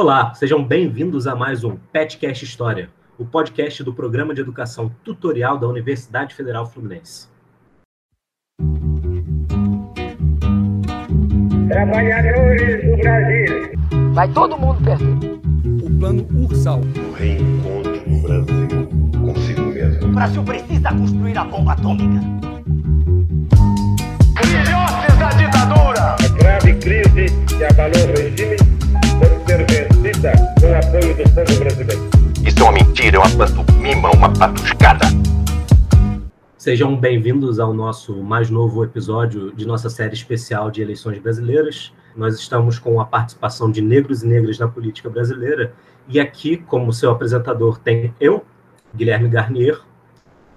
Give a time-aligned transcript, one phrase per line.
[0.00, 5.58] Olá, sejam bem-vindos a mais um Petcast História, o podcast do Programa de Educação Tutorial
[5.58, 7.26] da Universidade Federal Fluminense.
[11.68, 13.72] Trabalhadores do Brasil.
[14.12, 15.84] Vai todo mundo perder.
[15.84, 16.78] O plano Ursal.
[16.78, 18.88] O reencontro do Brasil
[19.20, 20.10] consigo mesmo.
[20.10, 22.20] O Brasil precisa construir a bomba atômica.
[24.44, 26.14] Filhotes da ditadura.
[26.24, 28.78] A grave crise que abalou o regime
[29.18, 29.87] pode ser
[30.18, 32.10] com o apoio do povo brasileiro.
[32.44, 35.06] Isso é uma mentira, é uma pantomima, uma patuscada.
[36.56, 41.92] Sejam bem-vindos ao nosso mais novo episódio de nossa série especial de eleições brasileiras.
[42.16, 45.72] Nós estamos com a participação de negros e negras na política brasileira.
[46.08, 48.44] E aqui, como seu apresentador, tem eu,
[48.92, 49.80] Guilherme Garnier,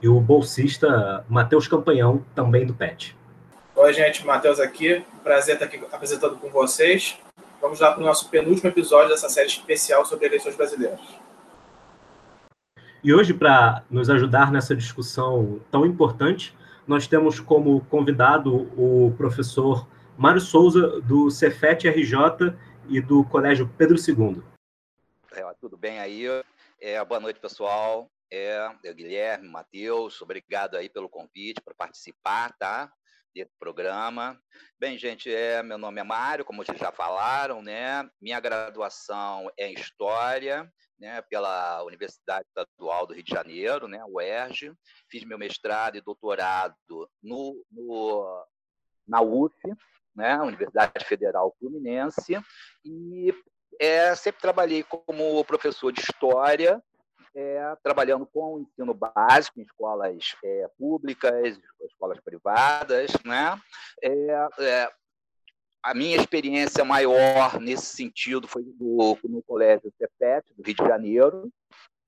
[0.02, 3.16] e o bolsista Matheus Campanhão, também do PET.
[3.76, 5.04] Oi, gente, Matheus aqui.
[5.24, 7.16] Prazer estar aqui apresentando com vocês.
[7.62, 11.00] Vamos lá para o nosso penúltimo episódio dessa série especial sobre eleições brasileiras.
[13.04, 19.88] E hoje, para nos ajudar nessa discussão tão importante, nós temos como convidado o professor
[20.18, 22.58] Mário Souza, do Cefet RJ
[22.90, 24.42] e do Colégio Pedro II.
[25.32, 26.26] É, tudo bem aí?
[26.80, 28.10] É, boa noite, pessoal.
[28.32, 32.92] É, eu, Guilherme, Matheus, obrigado aí pelo convite para participar, tá?
[33.34, 34.38] Desse programa.
[34.78, 38.10] Bem, gente, é, meu nome é Mário, como vocês já falaram, né?
[38.22, 44.74] Minha graduação é em História, né, pela Universidade Estadual do Rio de Janeiro, né, UERJ.
[45.10, 46.76] Fiz meu mestrado e doutorado
[47.24, 48.46] no, no
[49.08, 49.56] na UF,
[50.14, 52.38] né, Universidade Federal Fluminense,
[52.84, 53.34] e
[53.80, 56.84] é, sempre trabalhei como professor de História,
[57.36, 63.60] é, trabalhando com o ensino básico em escolas é, públicas, escolas privadas, né?
[64.02, 64.92] É, é,
[65.84, 71.52] a minha experiência maior nesse sentido foi do, no Colégio Cepet, do Rio de Janeiro,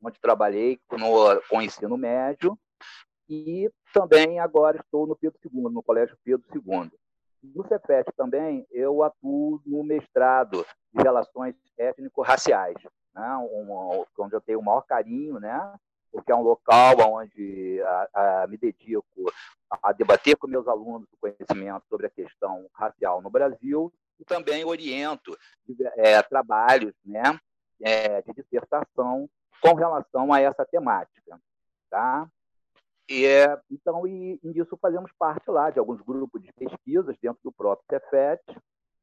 [0.02, 2.58] onde trabalhei no, com ensino médio,
[3.30, 6.92] e também agora estou no Pedro II, no Colégio Pedro II.
[7.44, 12.78] No CEPET também eu atuo no mestrado de Relações Étnico-Raciais,
[13.14, 13.38] né?
[13.38, 15.76] um, onde eu tenho o maior carinho, né?
[16.12, 19.26] porque é um local onde a, a, me dedico
[19.82, 24.64] a debater com meus alunos o conhecimento sobre a questão racial no Brasil e também
[24.64, 25.36] oriento
[25.98, 27.24] é, trabalhos né,
[27.82, 29.28] é, de dissertação
[29.60, 31.40] com relação a essa temática.
[31.90, 32.28] Tá?
[33.10, 33.26] E,
[33.70, 38.42] então, e, e fazemos parte lá de alguns grupos de pesquisas dentro do próprio Cefet,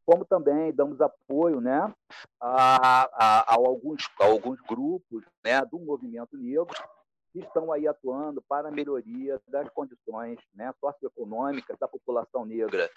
[0.06, 1.94] como também damos apoio né,
[2.40, 6.74] a, a, a, alguns, a alguns grupos né, do movimento negro
[7.32, 12.90] que estão aí atuando para a melhoria das condições né, socioeconômicas da população negra,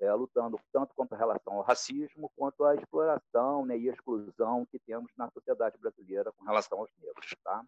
[0.00, 5.10] é, lutando tanto a relação ao racismo quanto à exploração né, e exclusão que temos
[5.16, 7.34] na sociedade brasileira com relação aos negros.
[7.42, 7.64] Tá?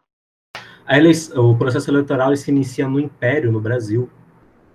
[0.89, 4.09] Eleição, o processo eleitoral se inicia no Império, no Brasil,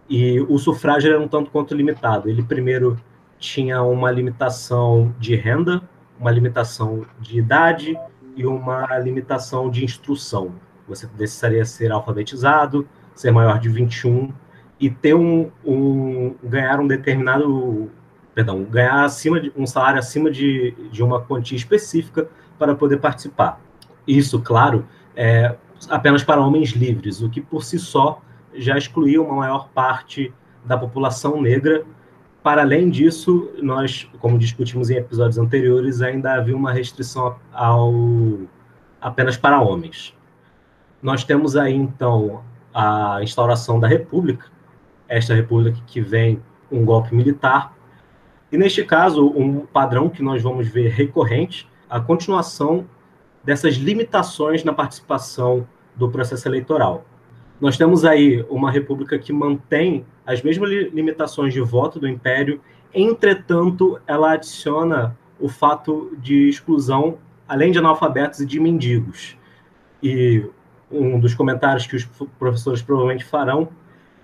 [0.09, 2.31] e o sufrágio era um tanto quanto limitado.
[2.31, 2.99] Ele primeiro
[3.39, 5.83] tinha uma limitação de renda,
[6.19, 7.97] uma limitação de idade
[8.35, 10.55] e uma limitação de instrução.
[10.89, 14.33] Você precisaria ser alfabetizado, ser maior de 21
[14.81, 17.91] e ter um, um ganhar um determinado,
[18.35, 23.61] perdão, ganhar acima de um salário acima de, de uma quantia específica para poder participar.
[24.07, 25.55] Isso, claro, é
[25.89, 28.21] apenas para homens livres, o que por si só
[28.55, 30.33] já excluía uma maior parte
[30.65, 31.85] da população negra.
[32.43, 37.93] Para além disso, nós, como discutimos em episódios anteriores, ainda havia uma restrição ao
[39.01, 40.15] apenas para homens.
[41.01, 42.43] Nós temos aí, então,
[42.75, 44.47] a instauração da República,
[45.09, 47.77] esta República que vem um golpe militar,
[48.51, 52.87] e neste caso, um padrão que nós vamos ver recorrente, a continuação
[53.45, 57.05] dessas limitações na participação do processo eleitoral.
[57.61, 62.61] Nós temos aí uma república que mantém as mesmas limitações de voto do império,
[62.95, 69.37] entretanto, ela adiciona o fato de exclusão, além de analfabetos e de mendigos.
[70.03, 70.45] E
[70.91, 72.05] um dos comentários que os
[72.39, 73.69] professores provavelmente farão,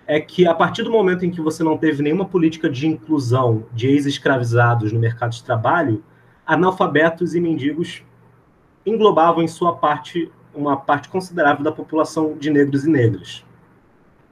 [0.06, 3.64] é que a partir do momento em que você não teve nenhuma política de inclusão
[3.72, 6.04] de ex-escravizados no mercado de trabalho,
[6.46, 8.04] analfabetos e mendigos
[8.86, 13.44] englobavam em sua parte uma parte considerável da população de negros e negras.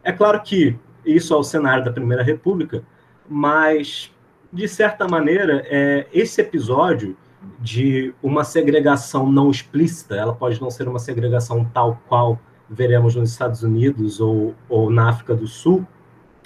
[0.05, 2.85] É claro que isso é o cenário da Primeira República,
[3.29, 4.13] mas,
[4.53, 7.17] de certa maneira, é, esse episódio
[7.59, 12.39] de uma segregação não explícita, ela pode não ser uma segregação tal qual
[12.71, 15.87] veremos nos Estados Unidos ou, ou na África do Sul,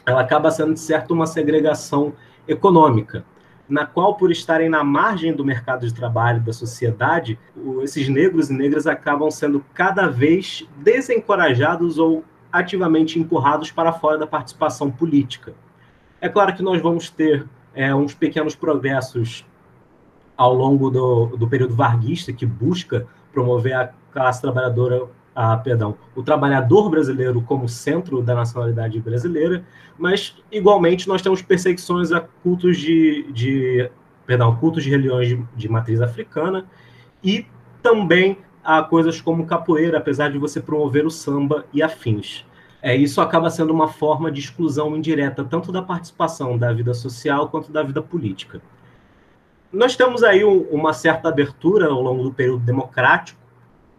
[0.04, 2.14] ela acaba sendo, de certo, uma segregação
[2.48, 3.24] econômica.
[3.68, 7.38] Na qual, por estarem na margem do mercado de trabalho da sociedade,
[7.82, 14.26] esses negros e negras acabam sendo cada vez desencorajados ou ativamente empurrados para fora da
[14.26, 15.54] participação política.
[16.20, 19.44] É claro que nós vamos ter é, uns pequenos progressos
[20.36, 25.02] ao longo do, do período varguista, que busca promover a classe trabalhadora,
[25.36, 29.62] a, perdão, o trabalhador brasileiro como centro da nacionalidade brasileira,
[29.98, 33.90] mas igualmente nós temos perseguições a cultos de, de
[34.26, 36.64] perdão, cultos de religiões de, de matriz africana
[37.22, 37.44] e
[37.82, 42.44] também a coisas como capoeira, apesar de você promover o samba e afins.
[42.80, 47.48] É, isso acaba sendo uma forma de exclusão indireta, tanto da participação da vida social
[47.50, 48.60] quanto da vida política.
[49.70, 53.45] Nós temos aí um, uma certa abertura ao longo do período democrático,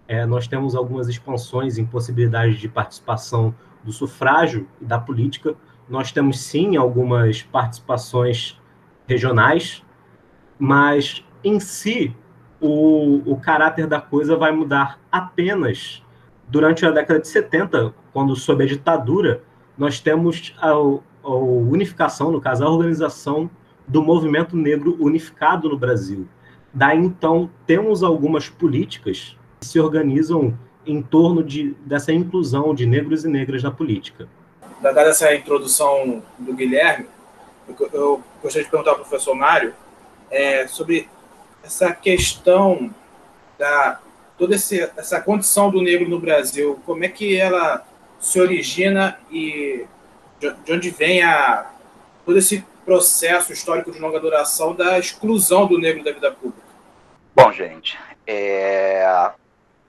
[0.07, 5.55] é, nós temos algumas expansões em possibilidades de participação do sufrágio e da política,
[5.89, 8.59] nós temos sim algumas participações
[9.07, 9.83] regionais,
[10.57, 12.15] mas em si
[12.59, 16.03] o, o caráter da coisa vai mudar apenas
[16.47, 19.43] durante a década de 70, quando sob a ditadura,
[19.77, 23.49] nós temos a, a unificação, no caso, a organização
[23.87, 26.27] do movimento negro unificado no Brasil.
[26.73, 33.27] Daí, então, temos algumas políticas se organizam em torno de, dessa inclusão de negros e
[33.27, 34.27] negras na política.
[34.81, 37.07] Dada essa introdução do Guilherme,
[37.67, 39.73] eu, eu gostaria de perguntar ao professor Mário
[40.29, 41.09] é, sobre
[41.63, 42.93] essa questão
[43.57, 43.99] da
[44.37, 47.83] toda esse, essa condição do negro no Brasil, como é que ela
[48.19, 49.85] se origina e
[50.39, 51.71] de, de onde vem a,
[52.23, 56.67] todo esse processo histórico de longa duração da exclusão do negro da vida pública?
[57.35, 59.31] Bom, gente, é,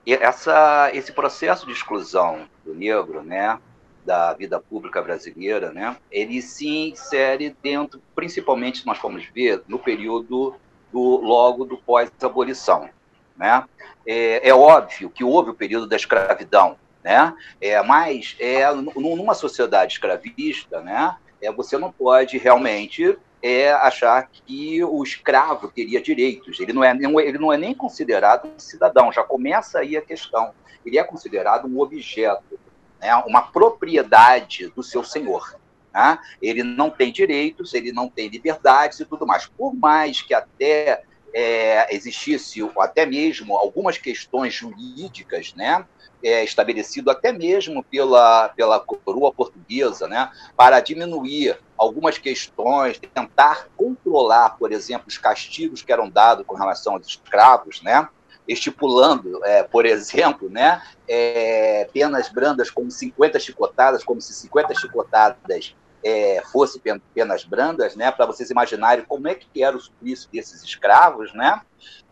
[0.05, 3.59] essa, esse processo de exclusão do negro, né,
[4.05, 10.55] da vida pública brasileira, né, ele se insere dentro, principalmente, nós formos ver, no período
[10.91, 12.89] do logo do pós-abolição,
[13.37, 13.63] né?
[14.05, 17.33] É, é, óbvio que houve o período da escravidão, né?
[17.61, 21.15] É, mas é, numa sociedade escravista, né?
[21.41, 26.59] É, você não pode realmente é achar que o escravo teria direitos.
[26.59, 29.11] Ele não é, ele não é nem considerado cidadão.
[29.11, 30.51] Já começa aí a questão.
[30.85, 32.59] Ele é considerado um objeto,
[32.99, 33.15] né?
[33.25, 35.57] uma propriedade do seu senhor.
[35.93, 36.19] Né?
[36.41, 39.45] Ele não tem direitos, ele não tem liberdades e tudo mais.
[39.45, 41.03] Por mais que até
[41.33, 45.85] é, existisse até mesmo algumas questões jurídicas, né,
[46.23, 54.57] é, estabelecido até mesmo pela, pela coroa portuguesa, né, para diminuir algumas questões, tentar controlar,
[54.57, 58.07] por exemplo, os castigos que eram dados com relação aos escravos, né,
[58.47, 65.75] estipulando, é, por exemplo, né, é, penas brandas como 50 chicotadas, como se 50 chicotadas
[66.03, 66.81] é, fosse
[67.13, 71.61] penas brandas, né, para vocês imaginarem como é que era o suplício desses escravos, né,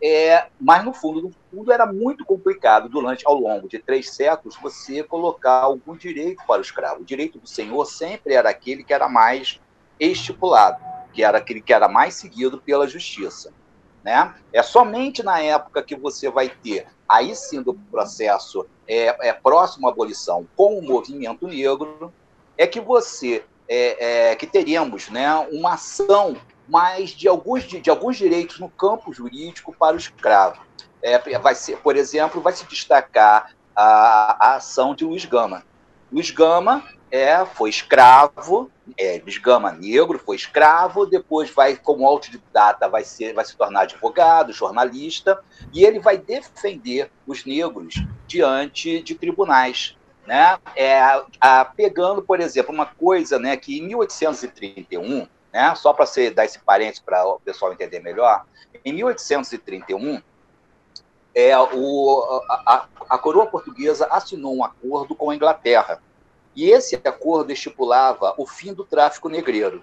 [0.02, 4.56] é, mas no fundo, no fundo era muito complicado durante ao longo de três séculos
[4.60, 7.02] você colocar algum direito para o escravo.
[7.02, 9.60] O direito do senhor sempre era aquele que era mais
[9.98, 10.82] estipulado,
[11.12, 13.52] que era aquele que era mais seguido pela justiça.
[14.04, 14.34] Né?
[14.52, 19.88] É somente na época que você vai ter, aí sim do processo é, é próximo
[19.88, 22.12] à abolição com o movimento negro,
[22.56, 26.36] é que você é, é, que teríamos né, uma ação
[26.68, 30.60] mais de alguns, de, de, alguns direitos no campo jurídico para o escravo.
[31.02, 35.64] É, vai ser, por exemplo, vai se destacar a, a ação de Luiz Gama.
[36.10, 42.88] Luiz Gama é, foi escravo, é, Luiz Gama negro, foi escravo, depois vai, como autodidata,
[42.88, 45.40] vai, ser, vai se tornar advogado, jornalista,
[45.72, 47.94] e ele vai defender os negros
[48.26, 49.96] diante de tribunais
[50.28, 51.00] né, é,
[51.40, 56.04] a, pegando, por exemplo, uma coisa né, que em 1831, né, só para
[56.34, 58.44] dar esse parênteses para o pessoal entender melhor,
[58.84, 60.20] em 1831,
[61.34, 66.02] é, o, a, a coroa portuguesa assinou um acordo com a Inglaterra.
[66.54, 69.82] E esse acordo estipulava o fim do tráfico negreiro.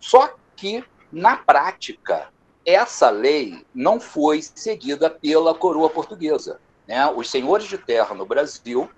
[0.00, 2.28] Só que, na prática,
[2.64, 6.58] essa lei não foi seguida pela coroa portuguesa.
[6.88, 7.06] Né?
[7.14, 8.88] Os senhores de terra no Brasil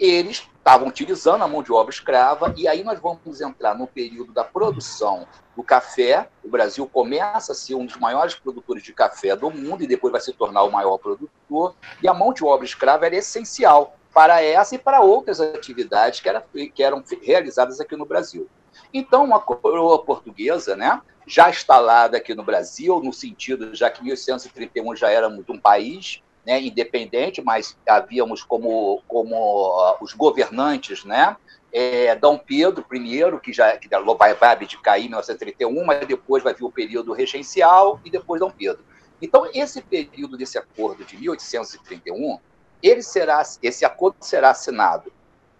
[0.00, 4.32] eles estavam utilizando a mão de obra escrava, e aí nós vamos entrar no período
[4.32, 6.28] da produção do café.
[6.42, 10.10] O Brasil começa a ser um dos maiores produtores de café do mundo e depois
[10.10, 14.42] vai se tornar o maior produtor, e a mão de obra escrava era essencial para
[14.42, 18.48] essa e para outras atividades que, era, que eram realizadas aqui no Brasil.
[18.92, 24.96] Então, uma coroa portuguesa, né, já instalada aqui no Brasil, no sentido, já que 1831
[24.96, 31.36] já éramos um país, né, independente, mas havíamos como, como os governantes né,
[31.72, 36.54] é, Dom Pedro I, que já que vai, vai abdicar em 1931, mas depois vai
[36.54, 38.84] vir o período regencial e depois Dom Pedro.
[39.22, 42.38] Então, esse período desse acordo de 1831,
[42.82, 45.12] ele será, esse acordo será assinado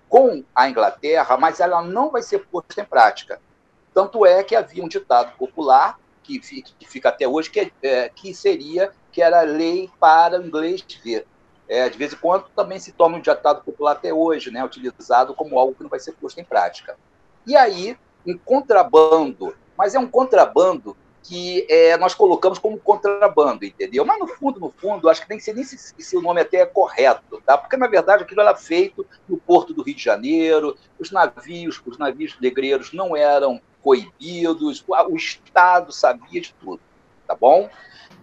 [0.08, 3.40] com a Inglaterra, mas ela não vai ser posta em prática.
[3.92, 5.99] Tanto é que havia um ditado popular
[6.38, 10.84] que, que fica até hoje que, é, que seria que era lei para o inglês
[11.02, 11.26] ver.
[11.68, 15.34] É, de vez em quando também se toma um ditado popular até hoje, né, utilizado
[15.34, 16.96] como algo que não vai ser posto em prática.
[17.46, 17.96] E aí,
[18.26, 24.04] um contrabando, mas é um contrabando que é, nós colocamos como contrabando, entendeu?
[24.04, 26.58] Mas no fundo, no fundo, acho que nem sei nem se, se, o nome até
[26.58, 27.56] é correto, tá?
[27.58, 31.98] Porque na verdade aquilo era feito no porto do Rio de Janeiro, os navios, os
[31.98, 36.80] navios negreiros não eram coibidos, o Estado sabia de tudo,
[37.26, 37.68] tá bom?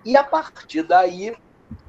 [0.05, 1.35] E a partir daí,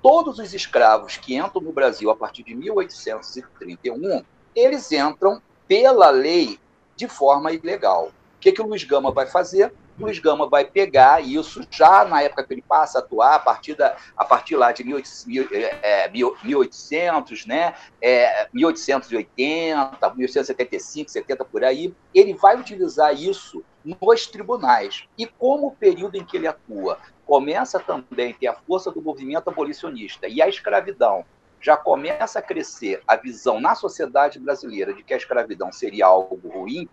[0.02, 6.58] todos os escravos que entram no Brasil a partir de 1831, eles entram pela lei
[6.96, 8.06] de forma ilegal.
[8.06, 9.72] O que, que o Luiz Gama vai fazer?
[9.98, 13.74] Luiz Gama vai pegar isso já na época que ele passa a atuar, a partir,
[13.74, 15.52] da, a partir lá de 1800,
[15.82, 25.04] é, 1800 né, é, 1880, 1875, 70 por aí, ele vai utilizar isso nos tribunais.
[25.16, 29.02] E como o período em que ele atua começa também a ter a força do
[29.02, 31.24] movimento abolicionista e a escravidão
[31.60, 36.48] já começa a crescer a visão na sociedade brasileira de que a escravidão seria algo
[36.48, 36.88] ruim,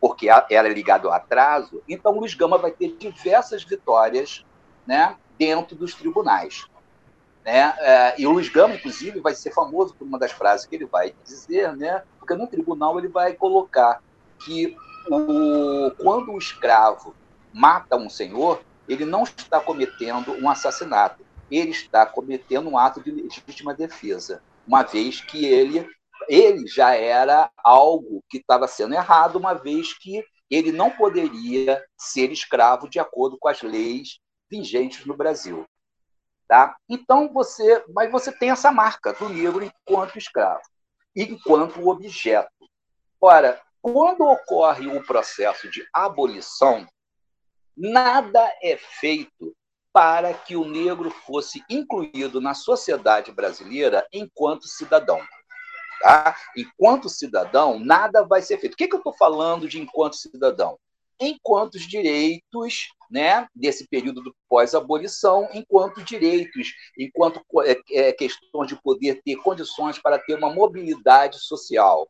[0.00, 4.44] porque era ligado ao atraso, então Luiz Gama vai ter diversas vitórias
[4.86, 6.66] né, dentro dos tribunais.
[7.44, 7.74] Né?
[7.78, 10.86] É, e o Luiz Gama, inclusive, vai ser famoso por uma das frases que ele
[10.86, 12.02] vai dizer, né?
[12.18, 14.02] porque no tribunal ele vai colocar
[14.44, 14.76] que
[15.10, 17.14] o, quando o escravo
[17.52, 23.10] mata um senhor, ele não está cometendo um assassinato, ele está cometendo um ato de
[23.10, 25.88] legítima defesa, uma vez que ele,
[26.28, 32.30] ele já era algo que estava sendo errado, uma vez que ele não poderia ser
[32.30, 35.66] escravo de acordo com as leis vigentes no Brasil.
[36.46, 36.76] Tá?
[36.88, 40.62] Então você, mas você tem essa marca do negro enquanto escravo,
[41.14, 42.50] enquanto objeto.
[43.20, 46.86] Ora, quando ocorre o processo de abolição,
[47.76, 49.54] nada é feito
[49.98, 55.20] para que o negro fosse incluído na sociedade brasileira enquanto cidadão.
[56.00, 56.36] Tá?
[56.56, 58.74] Enquanto cidadão, nada vai ser feito.
[58.74, 60.78] O que, que eu estou falando de enquanto cidadão?
[61.18, 68.80] Enquanto os direitos né, desse período do pós-abolição, enquanto direitos, enquanto é, é, questões de
[68.80, 72.08] poder ter condições para ter uma mobilidade social.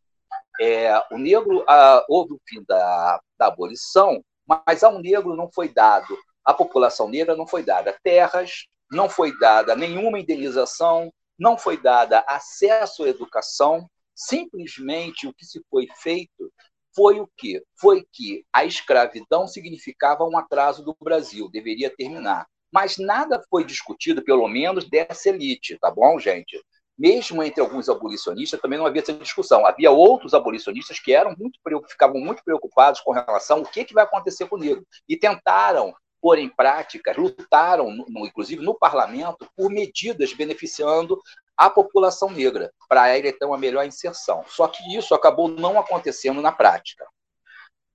[0.60, 5.70] É, o negro, ah, houve o fim da, da abolição, mas ao negro não foi
[5.70, 6.18] dado
[6.48, 12.24] à população negra não foi dada terras, não foi dada nenhuma indenização, não foi dada
[12.26, 13.86] acesso à educação.
[14.14, 16.50] Simplesmente o que se foi feito
[16.96, 17.62] foi o quê?
[17.78, 22.46] Foi que a escravidão significava um atraso do Brasil, deveria terminar.
[22.72, 26.58] Mas nada foi discutido, pelo menos, dessa elite, tá bom, gente?
[26.98, 29.66] Mesmo entre alguns abolicionistas, também não havia essa discussão.
[29.66, 34.04] Havia outros abolicionistas que eram muito ficavam muito preocupados com relação ao que, que vai
[34.04, 39.70] acontecer com o negro e tentaram pôr em prática, lutaram, no, inclusive no parlamento, por
[39.70, 41.20] medidas beneficiando
[41.56, 44.44] a população negra, para ele ter uma melhor inserção.
[44.46, 47.06] Só que isso acabou não acontecendo na prática.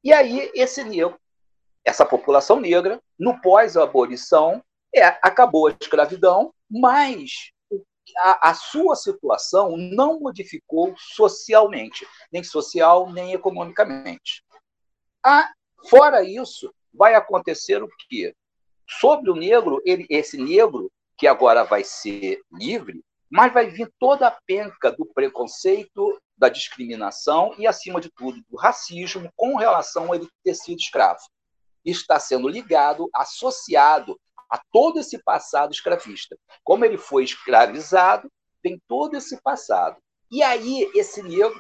[0.03, 1.17] E aí, esse negro,
[1.85, 4.61] essa população negra, no pós-abolição,
[4.93, 7.51] é, acabou a escravidão, mas
[8.17, 14.43] a, a, sua situação não modificou socialmente, nem social, nem economicamente.
[15.25, 15.51] Ah,
[15.89, 18.35] fora isso, vai acontecer o quê?
[18.87, 24.27] Sobre o negro, ele, esse negro, que agora vai ser livre, mas vai vir toda
[24.27, 30.15] a penca do preconceito, da discriminação e, acima de tudo, do racismo com relação a
[30.15, 31.21] ele ter sido escravo.
[31.83, 34.19] Está sendo ligado, associado
[34.49, 36.37] a todo esse passado escravista.
[36.63, 38.29] Como ele foi escravizado,
[38.61, 39.97] tem todo esse passado.
[40.31, 41.59] E aí, esse negro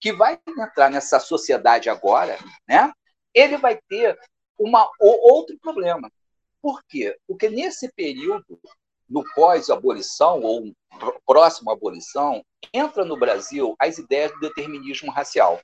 [0.00, 2.92] que vai entrar nessa sociedade agora, né,
[3.34, 4.18] ele vai ter
[4.60, 6.12] uma, outro problema.
[6.60, 7.18] Por quê?
[7.26, 8.60] Porque nesse período,
[9.08, 10.72] no pós-abolição ou
[11.26, 15.60] próximo à abolição, entra no Brasil as ideias do determinismo racial.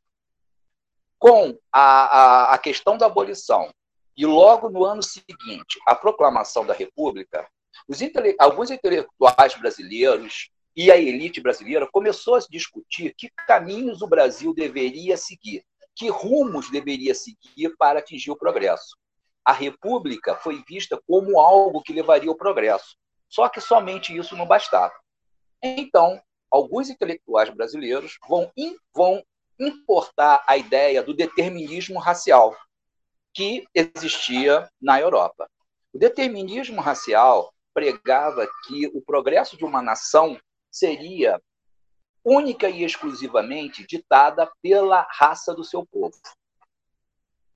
[1.18, 3.70] Com a, a, a questão da abolição
[4.16, 7.46] e logo no ano seguinte, a proclamação da República,
[7.88, 14.54] intele alguns intelectuais brasileiros e a elite brasileira começou a discutir que caminhos o Brasil
[14.54, 15.62] deveria seguir
[15.96, 18.96] que rumos deveria seguir para atingir o progresso.
[19.42, 22.96] A República foi vista como algo que levaria ao progresso.
[23.28, 24.92] Só que somente isso não bastava.
[25.62, 28.52] Então, alguns intelectuais brasileiros vão,
[28.94, 29.24] vão
[29.58, 32.54] importar a ideia do determinismo racial
[33.32, 35.48] que existia na Europa.
[35.92, 40.38] O determinismo racial pregava que o progresso de uma nação
[40.70, 41.40] seria
[42.26, 46.16] única e exclusivamente ditada pela raça do seu povo.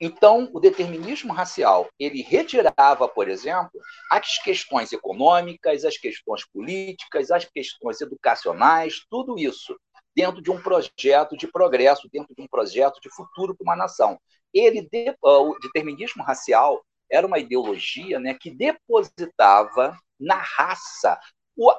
[0.01, 3.79] Então, o determinismo racial, ele retirava, por exemplo,
[4.11, 9.77] as questões econômicas, as questões políticas, as questões educacionais, tudo isso
[10.17, 14.19] dentro de um projeto de progresso, dentro de um projeto de futuro para uma nação.
[14.55, 14.89] Ele,
[15.21, 21.19] o determinismo racial era uma ideologia né, que depositava na raça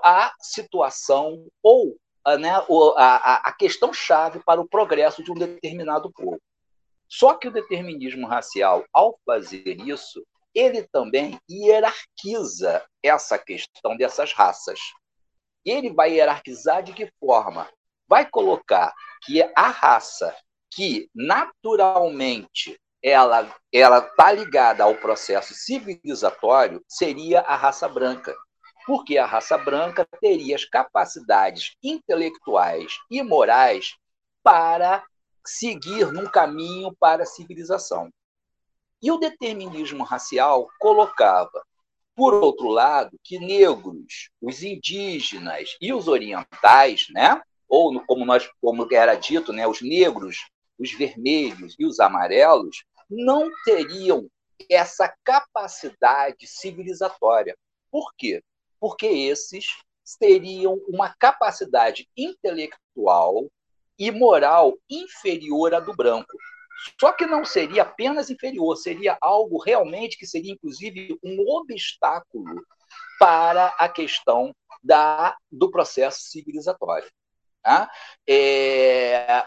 [0.03, 1.97] a situação ou
[2.39, 2.51] né,
[2.97, 6.39] a, a questão chave para o progresso de um determinado povo.
[7.07, 14.79] Só que o determinismo racial, ao fazer isso, ele também hierarquiza essa questão dessas raças.
[15.65, 17.69] Ele vai hierarquizar de que forma?
[18.07, 20.35] Vai colocar que a raça
[20.73, 28.35] que naturalmente ela ela está ligada ao processo civilizatório seria a raça branca,
[28.85, 33.95] porque a raça branca teria as capacidades intelectuais e morais
[34.43, 35.03] para
[35.45, 38.11] seguir num caminho para a civilização.
[39.01, 41.65] E o determinismo racial colocava,
[42.15, 48.87] por outro lado, que negros, os indígenas e os orientais, né, ou como nós como
[48.91, 54.27] era dito, né, os negros, os vermelhos e os amarelos, não teriam
[54.69, 57.57] essa capacidade civilizatória.
[57.89, 58.43] Por quê?
[58.81, 59.65] Porque esses
[60.19, 63.47] teriam uma capacidade intelectual
[63.97, 66.35] e moral inferior à do branco.
[66.99, 72.65] Só que não seria apenas inferior, seria algo realmente que seria, inclusive, um obstáculo
[73.19, 77.09] para a questão da, do processo civilizatório.
[77.61, 77.89] Tá?
[78.27, 79.45] É,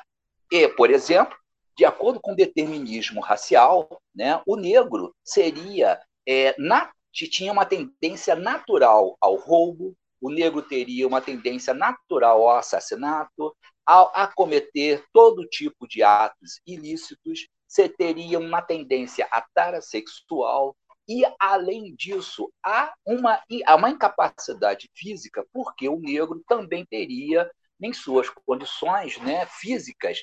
[0.50, 1.36] e, por exemplo,
[1.76, 8.34] de acordo com o determinismo racial, né, o negro seria é, na, tinha uma tendência
[8.34, 13.54] natural ao roubo, o negro teria uma tendência natural ao assassinato,
[13.84, 20.76] ao acometer todo tipo de atos ilícitos, você teria uma tendência à tara sexual
[21.08, 27.50] e, além disso, há uma, há uma incapacidade física, porque o negro também teria,
[27.80, 30.22] em suas condições né, físicas,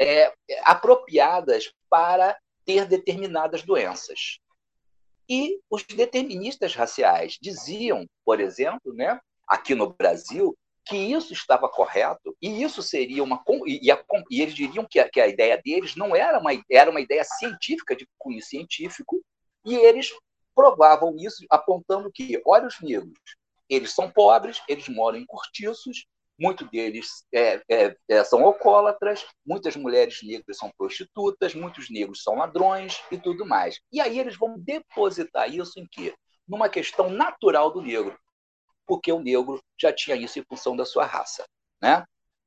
[0.00, 4.40] é, apropriadas para ter determinadas doenças.
[5.28, 12.36] E os deterministas raciais diziam, por exemplo, né, aqui no Brasil, que isso estava correto
[12.40, 15.96] e isso seria uma e, a, e eles diriam que a, que a, ideia deles
[15.96, 19.20] não era uma era uma ideia científica de cunho científico
[19.64, 20.12] e eles
[20.54, 23.18] provavam isso apontando que olha os negros
[23.68, 26.06] eles são pobres eles moram em cortiços
[26.38, 32.36] muitos deles é, é, é, são alcoólatras muitas mulheres negras são prostitutas muitos negros são
[32.36, 36.14] ladrões e tudo mais e aí eles vão depositar isso em quê
[36.46, 38.16] numa questão natural do negro
[38.86, 41.44] porque o negro já tinha isso em função da sua raça.
[41.82, 42.04] Né?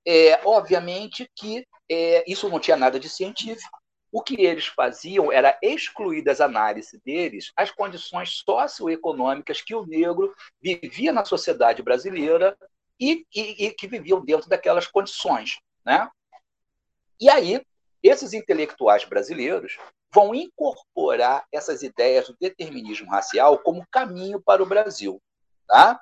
[0.08, 3.78] É, obviamente que é, isso não tinha nada de científico.
[4.12, 10.34] O que eles faziam era excluir das análises deles as condições socioeconômicas que o negro
[10.60, 12.58] vivia na sociedade brasileira
[12.99, 15.59] e, e, e que viviam dentro daquelas condições.
[15.85, 16.09] Né?
[17.19, 17.62] E aí,
[18.03, 19.77] esses intelectuais brasileiros
[20.13, 25.21] vão incorporar essas ideias do determinismo racial como caminho para o Brasil.
[25.67, 25.99] Tá?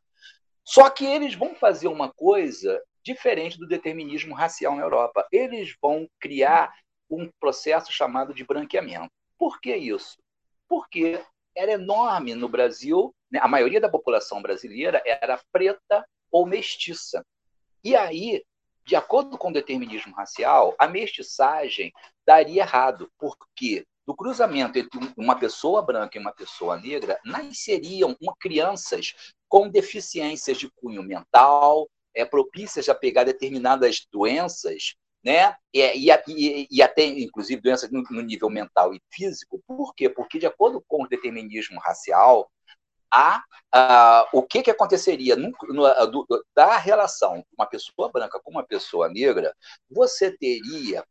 [0.63, 5.27] Só que eles vão fazer uma coisa diferente do determinismo racial na Europa.
[5.31, 6.73] Eles vão criar
[7.10, 9.12] um processo chamado de branqueamento.
[9.38, 10.17] Por que isso?
[10.67, 11.23] Porque
[11.55, 13.39] era enorme no Brasil, né?
[13.41, 17.25] a maioria da população brasileira era preta ou mestiça.
[17.83, 18.43] E aí,
[18.85, 21.91] de acordo com o determinismo racial, a mestiçagem
[22.25, 29.13] daria errado, porque do cruzamento entre uma pessoa branca e uma pessoa negra, nasceriam crianças
[29.49, 35.53] com deficiências de cunho mental, é, propícias a pegar determinadas doenças, né?
[35.73, 39.61] E, e, e, e até, inclusive, doenças no, no, nível mental e físico.
[39.67, 40.09] Por quê?
[40.09, 42.49] Porque, de acordo com o determinismo racial,
[43.12, 43.43] a,
[43.74, 48.63] a, o que, que aconteceria no, no, do, da relação uma pessoa branca com uma
[48.63, 49.56] pessoa negra,
[49.89, 51.04] você teria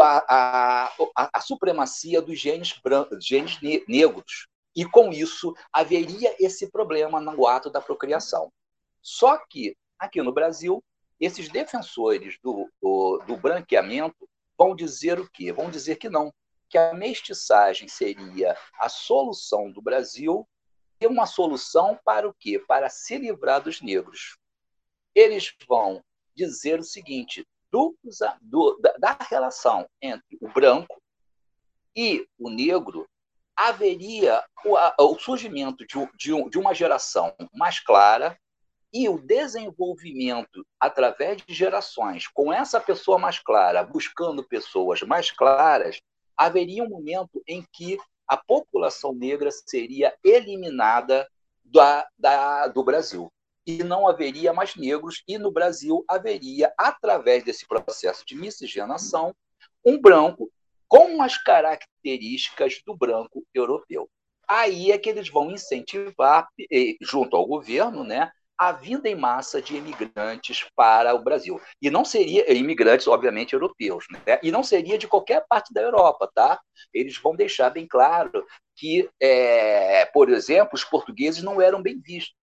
[0.00, 0.86] a,
[1.16, 4.46] a, a, supremacia dos genes, brancos, genes negros.
[4.74, 8.50] E com isso haveria esse problema no ato da procriação.
[9.02, 10.82] Só que, aqui no Brasil,
[11.20, 15.52] esses defensores do, do, do branqueamento vão dizer o quê?
[15.52, 16.32] Vão dizer que não,
[16.68, 20.48] que a mestiçagem seria a solução do Brasil
[21.08, 22.58] uma solução para o quê?
[22.58, 24.38] Para se livrar dos negros.
[25.14, 26.02] Eles vão
[26.34, 27.96] dizer o seguinte: do,
[28.40, 31.00] do, da, da relação entre o branco
[31.94, 33.08] e o negro,
[33.56, 38.38] haveria o, o surgimento de, de, de uma geração mais clara
[38.92, 45.98] e o desenvolvimento através de gerações, com essa pessoa mais clara, buscando pessoas mais claras,
[46.36, 47.98] haveria um momento em que
[48.32, 51.28] a população negra seria eliminada
[51.62, 53.30] da, da, do Brasil.
[53.66, 59.36] E não haveria mais negros, e no Brasil haveria, através desse processo de miscigenação,
[59.84, 60.50] um branco
[60.88, 64.08] com as características do branco europeu.
[64.48, 66.48] Aí é que eles vão incentivar,
[67.02, 68.32] junto ao governo, né,
[68.68, 71.60] a vinda em massa de imigrantes para o Brasil.
[71.80, 74.38] E não seria imigrantes, obviamente, europeus, né?
[74.40, 76.60] e não seria de qualquer parte da Europa, tá?
[76.94, 78.46] Eles vão deixar bem claro
[78.76, 82.36] que, é, por exemplo, os portugueses não eram bem vistos.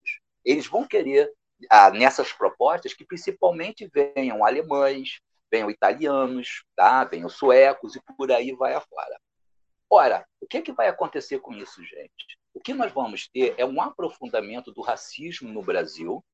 [0.44, 1.30] Eles vão querer,
[1.70, 7.04] ah, nessas propostas, que principalmente venham alemães, venham italianos, tá?
[7.04, 9.18] venham suecos e por aí vai afora.
[9.90, 12.38] Ora, o que, é que vai acontecer com isso, gente?
[12.52, 16.24] O que nós vamos ter é um aprofundamento do racismo no Brasil,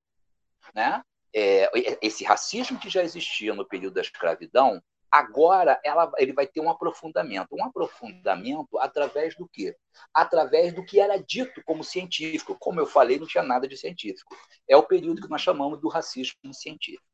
[0.74, 1.02] né?
[1.36, 6.60] É, esse racismo que já existia no período da escravidão, agora ela, ele vai ter
[6.60, 7.48] um aprofundamento.
[7.52, 9.76] Um aprofundamento através do quê?
[10.12, 12.56] Através do que era dito como científico.
[12.58, 14.36] Como eu falei, não tinha nada de científico.
[14.68, 17.04] É o período que nós chamamos do racismo científico.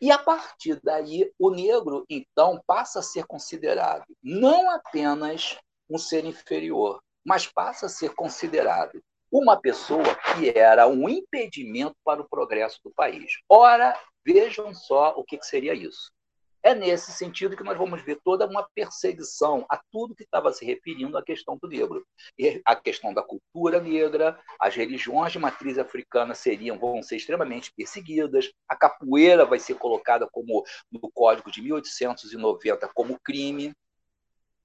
[0.00, 5.58] E a partir daí, o negro, então, passa a ser considerado não apenas
[5.90, 10.04] um ser inferior, mas passa a ser considerado uma pessoa
[10.36, 13.32] que era um impedimento para o progresso do país.
[13.48, 16.10] Ora, vejam só o que seria isso.
[16.62, 20.64] É nesse sentido que nós vamos ver toda uma perseguição a tudo que estava se
[20.64, 22.04] referindo à questão do negro.
[22.38, 27.72] E a questão da cultura negra, as religiões de matriz africana seriam vão ser extremamente
[27.76, 33.72] perseguidas, a capoeira vai ser colocada como no Código de 1890 como crime,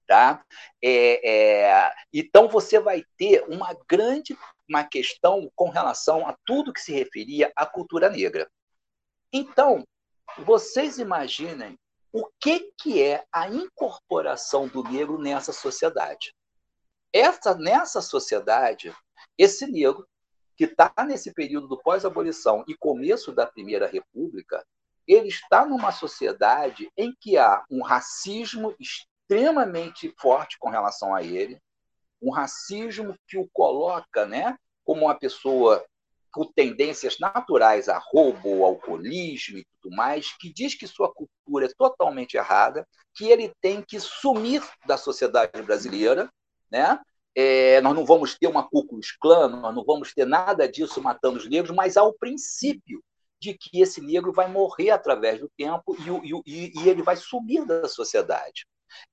[0.06, 0.44] tá?
[0.82, 4.36] É, é, então você vai ter uma grande
[4.68, 8.50] uma questão com relação a tudo que se referia à cultura negra.
[9.32, 9.86] Então,
[10.38, 11.78] vocês imaginem
[12.14, 16.32] o que, que é a incorporação do negro nessa sociedade.
[17.12, 18.94] Essa, nessa sociedade,
[19.36, 20.06] esse negro,
[20.56, 24.64] que está nesse período do pós-abolição e começo da Primeira República,
[25.08, 31.60] ele está numa sociedade em que há um racismo extremamente forte com relação a ele,
[32.22, 35.84] um racismo que o coloca né, como uma pessoa
[36.34, 41.74] com tendências naturais a roubo, alcoolismo e tudo mais, que diz que sua cultura é
[41.78, 46.28] totalmente errada, que ele tem que sumir da sociedade brasileira,
[46.68, 46.98] né?
[47.36, 51.38] É, nós não vamos ter uma Klux Klan, nós não vamos ter nada disso matando
[51.38, 53.00] os negros, mas há o princípio
[53.40, 57.64] de que esse negro vai morrer através do tempo e, e, e ele vai sumir
[57.64, 58.66] da sociedade.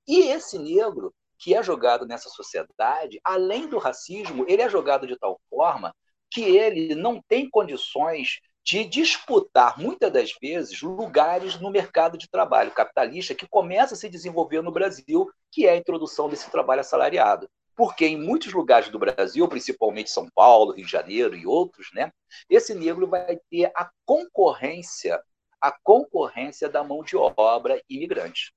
[0.07, 5.17] E esse negro que é jogado nessa sociedade, além do racismo, ele é jogado de
[5.17, 5.93] tal forma
[6.31, 12.71] que ele não tem condições de disputar, muitas das vezes, lugares no mercado de trabalho
[12.71, 17.49] capitalista que começa a se desenvolver no Brasil, que é a introdução desse trabalho assalariado.
[17.75, 22.11] Porque em muitos lugares do Brasil, principalmente São Paulo, Rio de Janeiro e outros, né,
[22.49, 25.19] esse negro vai ter a concorrência,
[25.59, 28.53] a concorrência da mão de obra imigrante.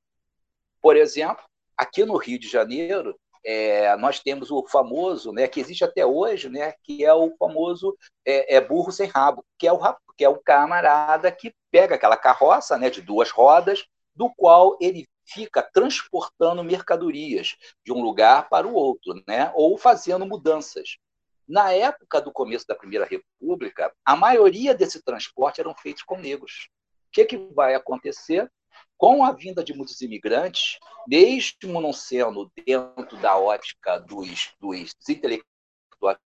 [0.82, 1.42] Por exemplo,
[1.76, 6.48] aqui no Rio de Janeiro, é, nós temos o famoso, né, que existe até hoje,
[6.48, 9.78] né, que é o famoso é, é burro sem rabo, que é o
[10.16, 15.06] que é o camarada que pega aquela carroça, né, de duas rodas, do qual ele
[15.26, 20.98] fica transportando mercadorias de um lugar para o outro, né, ou fazendo mudanças.
[21.46, 26.68] Na época do começo da Primeira República, a maioria desse transporte eram feitos com negros.
[27.08, 28.50] O que, que vai acontecer?
[28.96, 36.18] Com a vinda de muitos imigrantes, mesmo não sendo dentro da ótica dos, dos, intelectuais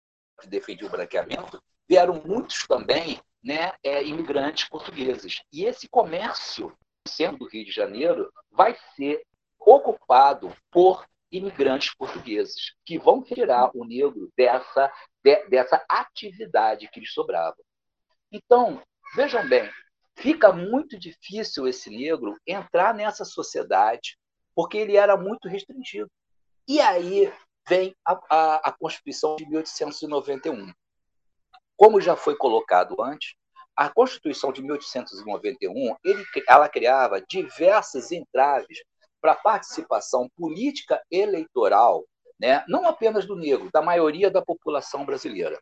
[0.41, 5.41] que defendiam o branqueamento, vieram muitos também né, é, imigrantes portugueses.
[5.53, 6.77] E esse comércio,
[7.07, 9.23] sendo do Rio de Janeiro, vai ser
[9.59, 17.13] ocupado por imigrantes portugueses, que vão tirar o negro dessa, de, dessa atividade que lhes
[17.13, 17.57] sobrava.
[18.31, 18.83] Então,
[19.15, 19.71] vejam bem,
[20.17, 24.19] fica muito difícil esse negro entrar nessa sociedade,
[24.55, 26.11] porque ele era muito restringido.
[26.67, 27.33] E aí
[27.69, 30.73] vem a, a, a Constituição de 1891.
[31.77, 33.35] Como já foi colocado antes,
[33.77, 38.83] a Constituição de 1891 ele, ela criava diversas entraves
[39.21, 42.05] para a participação política eleitoral,
[42.41, 42.65] né?
[42.69, 45.61] não apenas do negro, da maioria da população brasileira.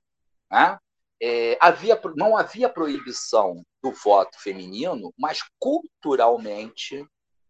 [0.50, 0.78] Né?
[1.22, 7.06] É, havia, não havia proibição do voto feminino, mas culturalmente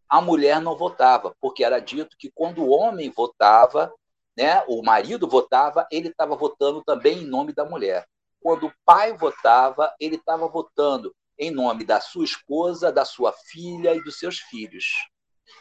[0.08, 3.92] a mulher não votava, porque era dito que quando o homem votava,
[4.36, 8.06] né, o marido votava, ele estava votando também em nome da mulher.
[8.40, 13.94] Quando o pai votava, ele estava votando em nome da sua esposa, da sua filha
[13.94, 15.08] e dos seus filhos.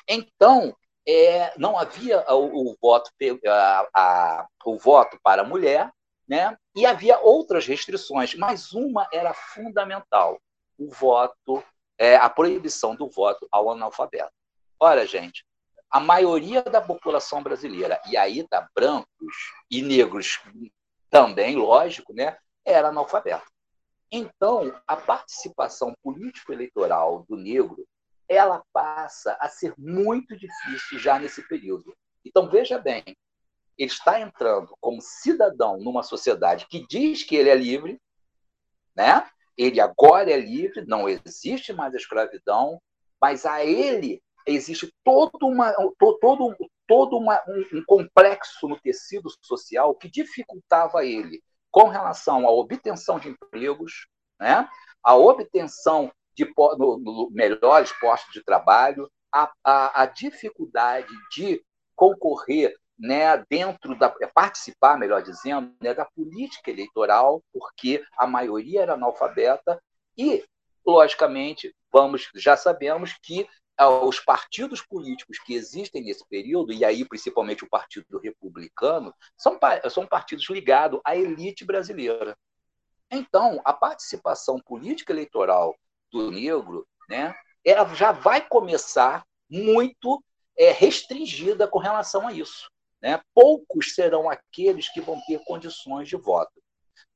[0.07, 0.75] Então,
[1.07, 3.09] é, não havia o, o voto,
[3.47, 5.89] a, a, o voto para a mulher,
[6.27, 6.57] né?
[6.75, 10.39] e havia outras restrições, mas uma era fundamental:
[10.77, 11.63] o voto,
[11.97, 14.31] é, a proibição do voto ao analfabeto.
[14.79, 15.45] Ora, gente,
[15.89, 19.35] a maioria da população brasileira, e aí está brancos
[19.69, 20.41] e negros
[21.09, 23.45] também, lógico, né, era analfabeto.
[24.11, 27.85] Então, a participação político-eleitoral do negro
[28.27, 31.95] ela passa a ser muito difícil já nesse período.
[32.25, 33.03] Então, veja bem,
[33.77, 37.99] ele está entrando como cidadão numa sociedade que diz que ele é livre,
[38.95, 39.27] né?
[39.57, 42.81] ele agora é livre, não existe mais a escravidão,
[43.21, 46.55] mas a ele existe todo, uma, todo,
[46.87, 53.19] todo uma, um, um complexo no tecido social que dificultava ele com relação à obtenção
[53.19, 54.07] de empregos,
[54.39, 54.67] né?
[55.03, 61.63] a obtenção de no, no melhores postos de trabalho, a, a, a dificuldade de
[61.95, 68.93] concorrer né, dentro da participar, melhor dizendo, né, da política eleitoral, porque a maioria era
[68.93, 69.81] analfabeta
[70.17, 70.43] e,
[70.85, 77.03] logicamente, vamos já sabemos que ah, os partidos políticos que existem nesse período, e aí
[77.03, 82.37] principalmente o Partido Republicano, são, são partidos ligados à elite brasileira.
[83.09, 85.75] Então, a participação política eleitoral
[86.11, 87.33] do negro, né,
[87.65, 90.23] ela já vai começar muito
[90.57, 92.69] é, restringida com relação a isso.
[93.03, 93.21] Né?
[93.35, 96.53] Poucos serão aqueles que vão ter condições de voto.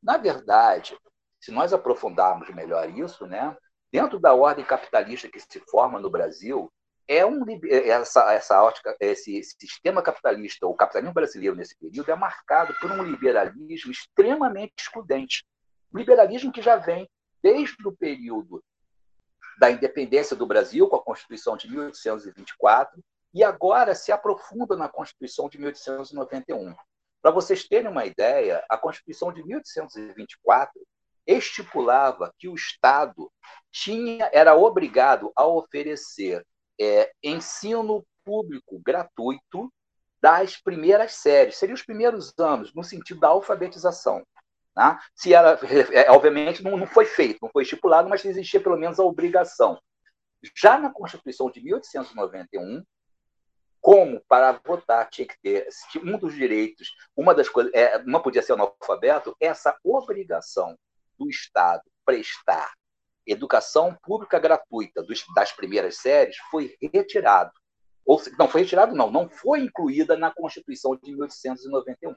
[0.04, 0.98] Na verdade,
[1.40, 3.56] se nós aprofundarmos melhor isso, né,
[3.90, 6.70] dentro da ordem capitalista que se forma no Brasil,
[7.08, 12.76] é um, essa, essa ótica, esse sistema capitalista, o capitalismo brasileiro nesse período, é marcado
[12.82, 15.46] por um liberalismo extremamente excludente.
[15.94, 17.10] Um liberalismo que já vem
[17.42, 18.62] desde o período
[19.58, 23.02] da independência do Brasil, com a Constituição de 1824,
[23.34, 26.76] e agora se aprofunda na Constituição de 1891.
[27.22, 30.72] Para vocês terem uma ideia, a Constituição de 1824
[31.26, 33.32] estipulava que o Estado
[33.72, 36.46] tinha era obrigado a oferecer
[36.80, 39.72] é, ensino público gratuito
[40.22, 44.26] das primeiras séries, seriam os primeiros anos, no sentido da alfabetização.
[44.74, 45.00] Tá?
[45.16, 45.60] Se era,
[45.92, 49.80] é, obviamente, não, não foi feito, não foi estipulado, mas existia pelo menos a obrigação.
[50.56, 52.84] Já na Constituição de 1891,
[53.88, 55.66] como para votar tinha que ter
[56.04, 60.78] um dos direitos, uma das coisas, é, não podia ser analfabeto, essa obrigação
[61.18, 62.74] do Estado prestar
[63.26, 67.54] educação pública gratuita dos, das primeiras séries foi retirado.
[68.06, 72.14] Ou não foi retirado, não, não foi incluída na Constituição de 1891.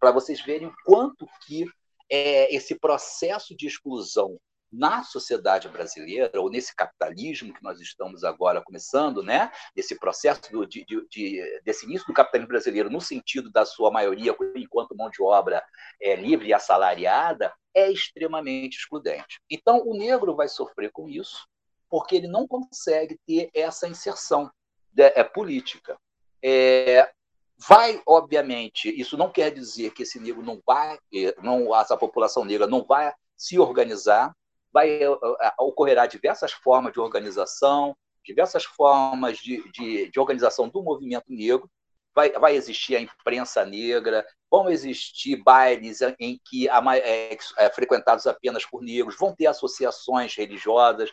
[0.00, 1.64] Para vocês verem o quanto que
[2.10, 4.36] é, esse processo de exclusão
[4.70, 9.50] na sociedade brasileira, ou nesse capitalismo que nós estamos agora começando, né?
[9.74, 14.36] esse processo do, de, de, desse início do capitalismo brasileiro, no sentido da sua maioria,
[14.54, 15.64] enquanto mão de obra
[16.00, 19.40] é, livre e assalariada, é extremamente excludente.
[19.50, 21.46] Então, o negro vai sofrer com isso,
[21.88, 24.50] porque ele não consegue ter essa inserção
[24.92, 25.96] de, é, política.
[26.42, 27.10] É,
[27.56, 32.44] vai, obviamente, isso não quer dizer que esse negro não vai, é, não, essa população
[32.44, 34.34] negra não vai se organizar,
[34.72, 40.82] vai eh, eh, ocorrerá diversas formas de organização, diversas formas de, de, de organização do
[40.82, 41.70] movimento negro.
[42.14, 48.66] Vai, vai, existir a imprensa negra, vão existir bailes em que é, é, frequentados apenas
[48.66, 51.12] por negros, vão ter associações religiosas,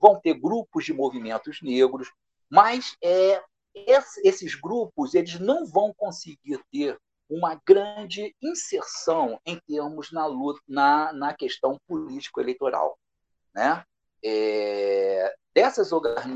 [0.00, 2.10] vão ter grupos de movimentos negros,
[2.48, 3.42] mas é,
[4.24, 11.12] esses grupos eles não vão conseguir ter uma grande inserção em termos na luta na,
[11.12, 12.98] na questão político-eleitoral.
[13.54, 13.84] Né?
[14.24, 15.90] É, dessas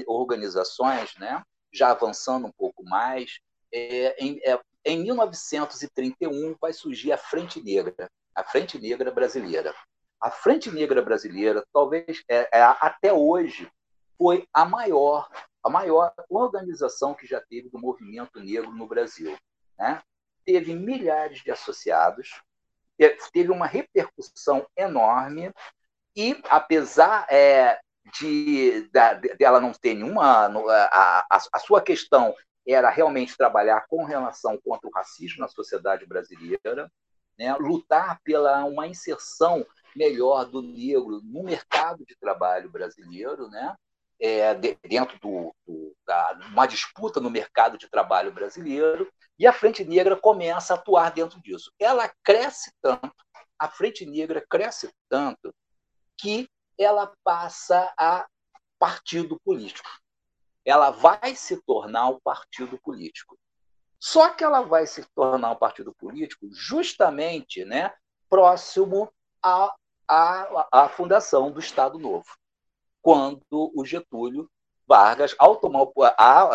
[0.07, 3.39] organizações, né, já avançando um pouco mais,
[3.73, 9.75] é, em, é, em 1931 vai surgir a Frente Negra, a Frente Negra Brasileira.
[10.21, 13.71] A Frente Negra Brasileira, talvez é, é, até hoje,
[14.19, 15.31] foi a maior,
[15.63, 19.37] a maior organização que já teve do movimento negro no Brasil.
[19.79, 20.03] Né?
[20.51, 22.43] Teve milhares de associados,
[22.99, 25.53] é, teve uma repercussão enorme
[26.17, 27.79] e, apesar é,
[28.19, 30.25] de, de, de, não ter nenhuma.
[30.27, 32.35] A, a, a, sua questão
[32.67, 36.91] era realmente trabalhar com relação contra o racismo na sociedade brasileira,
[37.39, 43.73] né, lutar pela uma inserção melhor do negro no mercado de trabalho brasileiro, né?
[44.23, 49.83] É, dentro do, do, da uma disputa no mercado de trabalho brasileiro, e a Frente
[49.87, 51.73] Negra começa a atuar dentro disso.
[51.79, 53.11] Ela cresce tanto,
[53.59, 55.51] a Frente Negra cresce tanto,
[56.19, 58.29] que ela passa a
[58.79, 59.89] partido político.
[60.63, 63.39] Ela vai se tornar um partido político.
[63.99, 67.95] Só que ela vai se tornar um partido político justamente né,
[68.29, 69.11] próximo
[69.43, 69.75] à,
[70.07, 72.29] à, à fundação do Estado Novo,
[73.01, 74.51] quando o Getúlio
[74.91, 75.87] Vargas, ao tomar,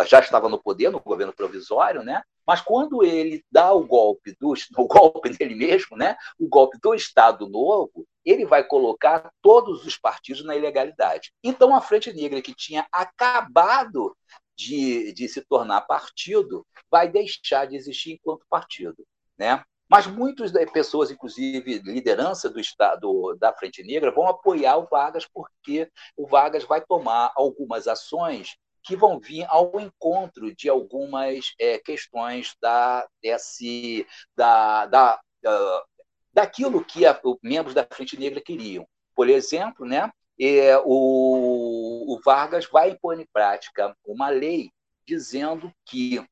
[0.06, 2.22] já estava no poder, no governo provisório, né?
[2.46, 6.18] mas quando ele dá o golpe, do, o golpe dele mesmo, né?
[6.38, 11.32] o golpe do Estado Novo, ele vai colocar todos os partidos na ilegalidade.
[11.42, 14.14] Então, a Frente Negra, que tinha acabado
[14.54, 19.06] de, de se tornar partido, vai deixar de existir enquanto partido.
[19.38, 19.64] Né?
[19.90, 25.90] Mas muitas pessoas, inclusive liderança do Estado da Frente Negra, vão apoiar o Vargas porque
[26.18, 32.56] o Vargas vai tomar algumas ações que vão vir ao encontro de algumas é, questões
[32.62, 35.84] da, desse, da, da, da,
[36.32, 38.88] daquilo que a, os membros da Frente Negra queriam.
[39.16, 44.70] Por exemplo, né, é, o, o Vargas vai pôr em prática uma lei
[45.08, 46.24] dizendo que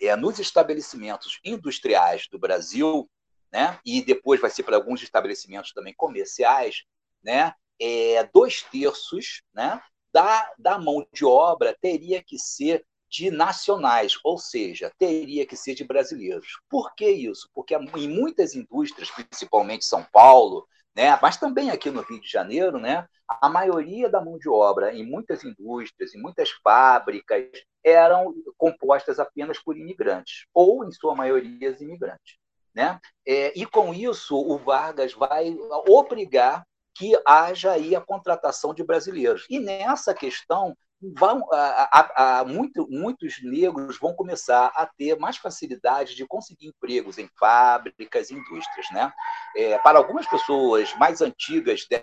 [0.00, 3.08] é, nos estabelecimentos industriais do Brasil,
[3.52, 6.84] né, e depois vai ser para alguns estabelecimentos também comerciais,
[7.22, 9.80] né, é, dois terços né,
[10.12, 15.74] da, da mão de obra teria que ser de nacionais, ou seja, teria que ser
[15.74, 16.60] de brasileiros.
[16.68, 17.48] Por que isso?
[17.54, 22.78] Porque em muitas indústrias, principalmente São Paulo, né, mas também aqui no Rio de Janeiro,
[22.78, 27.44] né, a maioria da mão de obra em muitas indústrias, em muitas fábricas,
[27.84, 32.36] eram compostas apenas por imigrantes, ou, em sua maioria, imigrantes.
[32.74, 32.98] Né?
[33.26, 35.56] É, e com isso, o Vargas vai
[35.88, 39.46] obrigar que haja aí a contratação de brasileiros.
[39.48, 45.36] E nessa questão, vão, a, a, a, muito, muitos negros vão começar a ter mais
[45.36, 48.90] facilidade de conseguir empregos em fábricas, indústrias.
[48.90, 49.12] Né?
[49.56, 52.02] É, para algumas pessoas mais antigas de,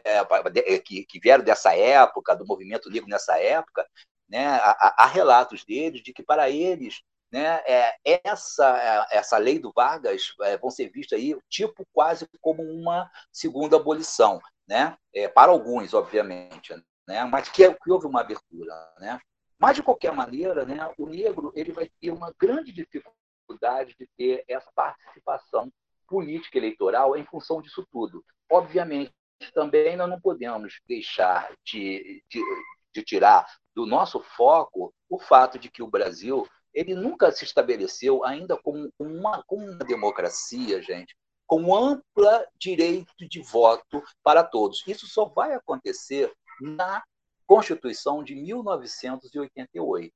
[0.52, 3.86] de, que, que vieram dessa época, do movimento negro nessa época,
[4.30, 9.72] né, há, há relatos deles de que para eles né, é, essa, essa lei do
[9.74, 14.98] Vargas é, vão ser vistas aí tipo quase como uma segunda abolição, né?
[15.14, 16.74] É, para alguns, obviamente,
[17.08, 17.24] né?
[17.26, 18.74] mas que, que houve uma abertura.
[19.00, 19.20] Né?
[19.60, 24.44] Mas, de qualquer maneira, né, o negro ele vai ter uma grande dificuldade de ter
[24.48, 25.72] essa participação
[26.08, 28.24] política eleitoral em função disso tudo.
[28.50, 29.14] Obviamente,
[29.54, 32.42] também nós não podemos deixar de, de,
[32.94, 38.24] de tirar do nosso foco o fato de que o Brasil ele nunca se estabeleceu
[38.26, 41.16] ainda como uma, como uma democracia, gente,
[41.48, 44.84] com ampla direito de voto para todos.
[44.86, 47.04] Isso só vai acontecer na
[47.46, 50.14] Constituição de 1988,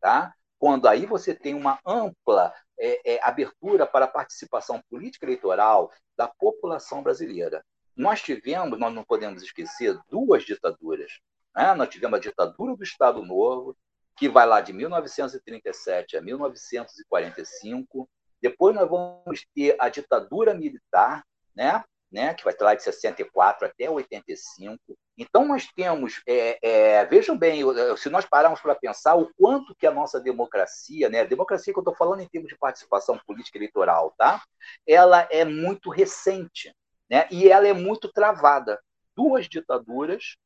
[0.00, 0.34] tá?
[0.58, 6.28] quando aí você tem uma ampla é, é, abertura para a participação política eleitoral da
[6.28, 7.64] população brasileira.
[7.94, 11.12] Nós tivemos, nós não podemos esquecer, duas ditaduras.
[11.54, 11.74] Né?
[11.74, 13.76] Nós tivemos a ditadura do Estado Novo,
[14.16, 18.08] que vai lá de 1937 a 1945,
[18.40, 21.82] depois nós vamos ter a ditadura militar, né?
[22.10, 24.78] Né, que vai estar lá de 64 até 85.
[25.18, 27.62] Então, nós temos, é, é, vejam bem,
[27.96, 31.78] se nós pararmos para pensar o quanto que a nossa democracia, né, a democracia que
[31.78, 34.40] eu estou falando em termos de participação política eleitoral, tá?
[34.86, 36.72] ela é muito recente
[37.10, 38.80] né, e ela é muito travada.
[39.16, 40.36] Duas ditaduras,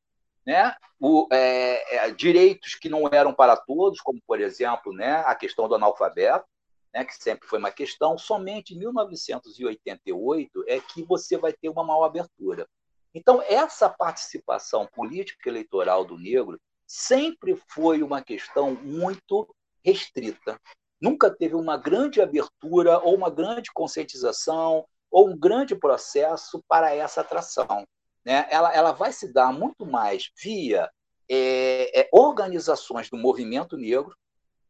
[0.47, 5.35] né, o, é, é direitos que não eram para todos, como, por exemplo, né, a
[5.35, 6.47] questão do analfabeto,
[6.93, 11.85] né, que sempre foi uma questão, somente em 1988 é que você vai ter uma
[11.85, 12.67] maior abertura.
[13.15, 19.49] Então, essa participação política eleitoral do negro sempre foi uma questão muito
[19.85, 20.61] restrita.
[21.01, 27.21] Nunca teve uma grande abertura ou uma grande conscientização ou um grande processo para essa
[27.21, 27.87] atração.
[28.25, 28.47] Né?
[28.51, 30.91] Ela, ela vai se dar muito mais via
[31.29, 34.15] é, é, organizações do movimento negro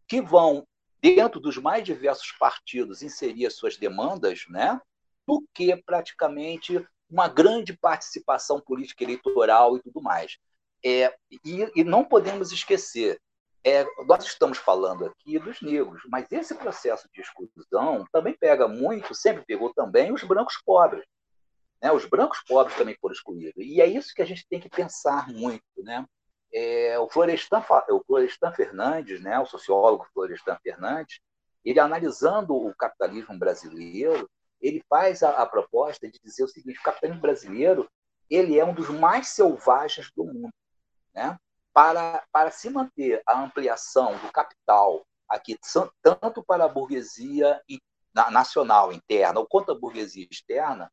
[0.07, 0.67] que vão
[1.03, 4.81] dentro dos mais diversos partidos, inserir as suas demandas, né,
[5.27, 10.39] do que praticamente uma grande participação política eleitoral e tudo mais.
[10.85, 13.21] É, e, e não podemos esquecer,
[13.63, 19.15] é, nós estamos falando aqui dos negros, mas esse processo de exclusão também pega muito,
[19.15, 21.05] sempre pegou também os brancos pobres.
[21.83, 21.93] Né?
[21.93, 23.55] Os brancos pobres também foram excluídos.
[23.57, 25.63] E é isso que a gente tem que pensar muito.
[25.79, 26.05] Né?
[26.53, 31.21] É, o, Florestan, o Florestan Fernandes, né, o sociólogo Florestan Fernandes,
[31.65, 34.29] ele analisando o capitalismo brasileiro,
[34.61, 37.89] ele faz a, a, proposta de dizer o seguinte: o capitalismo brasileiro
[38.29, 40.53] ele é um dos mais selvagens do mundo.
[41.15, 41.37] Né?
[41.73, 45.57] Para, para se manter a ampliação do capital aqui,
[46.03, 47.61] tanto para a burguesia
[48.31, 50.91] nacional interna quanto a burguesia externa,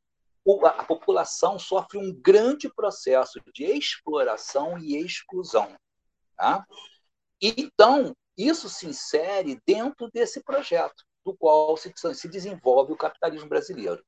[0.65, 5.75] a população sofre um grande processo de exploração e exclusão.
[6.35, 6.65] Tá?
[7.41, 14.03] Então, isso se insere dentro desse projeto, do qual se, se desenvolve o capitalismo brasileiro.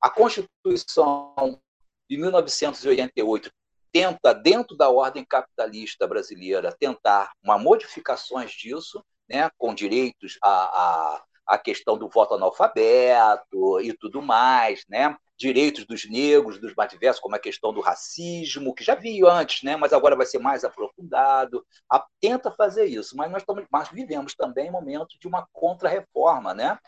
[0.00, 1.60] A Constituição
[2.08, 3.50] de 1988
[3.90, 11.96] tenta, dentro da ordem capitalista brasileira, tentar uma modificações disso, né, com direitos a questão
[11.96, 15.16] do voto analfabeto e tudo mais, né?
[15.36, 19.62] Direitos dos negros, dos mais diversos, como a questão do racismo, que já vi antes,
[19.62, 19.76] né?
[19.76, 21.64] mas agora vai ser mais aprofundado.
[21.90, 26.78] A, tenta fazer isso, mas nós, estamos, nós vivemos também momentos de uma contra-reforma, né?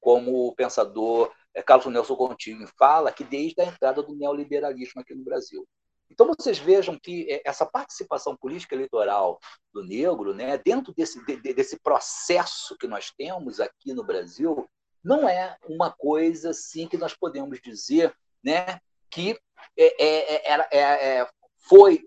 [0.00, 5.14] como o pensador é, Carlos Nelson Contini fala, que desde a entrada do neoliberalismo aqui
[5.14, 5.66] no Brasil.
[6.10, 9.38] Então, vocês vejam que é, essa participação política eleitoral
[9.72, 14.68] do negro, né, dentro desse, desse processo que nós temos aqui no Brasil,
[15.02, 18.80] não é uma coisa assim que nós podemos dizer né,
[19.10, 19.38] que
[19.76, 21.28] é, é, é, é
[21.58, 22.04] foi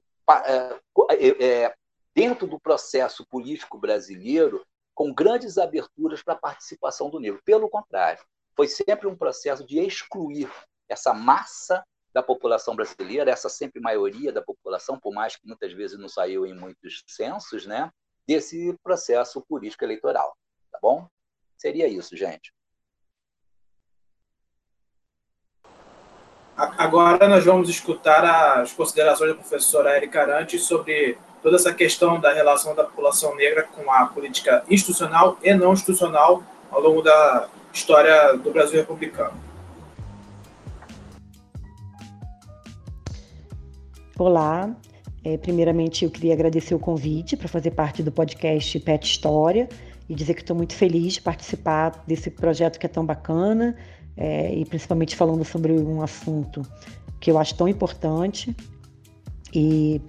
[2.13, 7.41] dentro do processo político brasileiro com grandes aberturas para a participação do negro.
[7.43, 8.23] Pelo contrário,
[8.55, 10.49] foi sempre um processo de excluir
[10.87, 15.99] essa massa da população brasileira, essa sempre maioria da população, por mais que muitas vezes
[15.99, 17.91] não saiu em muitos censos, né,
[18.25, 20.35] desse processo político eleitoral,
[20.71, 21.07] tá bom?
[21.57, 22.53] Seria isso, gente.
[26.57, 32.33] Agora nós vamos escutar as considerações da professora Erika Arantes sobre toda essa questão da
[32.33, 36.41] relação da população negra com a política institucional e não institucional
[36.71, 39.33] ao longo da história do Brasil republicano.
[44.17, 44.73] Olá,
[45.25, 49.67] é, primeiramente eu queria agradecer o convite para fazer parte do podcast Pet História
[50.07, 53.75] e dizer que estou muito feliz de participar desse projeto que é tão bacana
[54.17, 56.61] é, e principalmente falando sobre um assunto
[57.19, 58.55] que eu acho tão importante.
[59.53, 60.01] E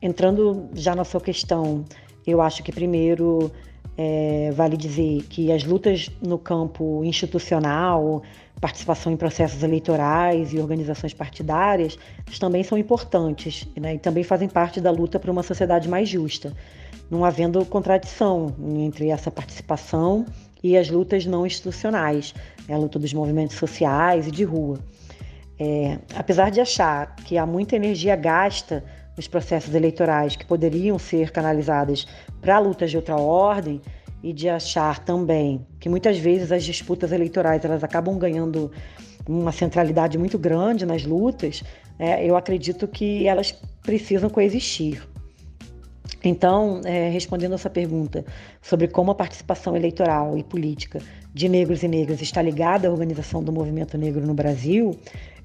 [0.00, 1.84] entrando já na sua questão,
[2.26, 3.50] eu acho que primeiro
[3.96, 8.22] é, vale dizer que as lutas no campo institucional,
[8.60, 11.98] participação em processos eleitorais e organizações partidárias
[12.40, 16.52] também são importantes né, e também fazem parte da luta por uma sociedade mais justa,
[17.10, 20.26] não havendo contradição entre essa participação
[20.64, 22.34] e as lutas não institucionais,
[22.66, 24.80] né, a luta dos movimentos sociais e de rua.
[25.60, 28.82] É, apesar de achar que há muita energia gasta
[29.16, 32.04] nos processos eleitorais que poderiam ser canalizadas
[32.40, 33.80] para lutas de outra ordem,
[34.24, 38.72] e de achar também que muitas vezes as disputas eleitorais elas acabam ganhando
[39.28, 41.62] uma centralidade muito grande nas lutas,
[41.98, 43.52] é, eu acredito que elas
[43.82, 45.06] precisam coexistir.
[46.24, 48.24] Então, é, respondendo essa pergunta
[48.62, 51.00] sobre como a participação eleitoral e política
[51.34, 54.98] de negros e negras está ligada à organização do movimento negro no Brasil,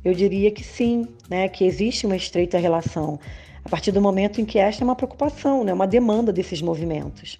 [0.05, 3.19] eu diria que sim, né, que existe uma estreita relação
[3.63, 7.37] a partir do momento em que esta é uma preocupação, né, uma demanda desses movimentos.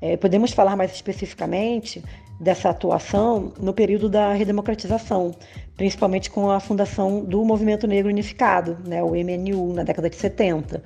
[0.00, 2.02] É, podemos falar mais especificamente
[2.38, 5.34] dessa atuação no período da redemocratização,
[5.76, 10.82] principalmente com a fundação do Movimento Negro Unificado, né, o MNU, na década de 70,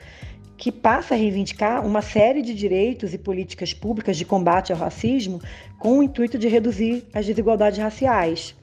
[0.59, 5.41] que passa a reivindicar uma série de direitos e políticas públicas de combate ao racismo
[5.79, 8.57] com o intuito de reduzir as desigualdades raciais.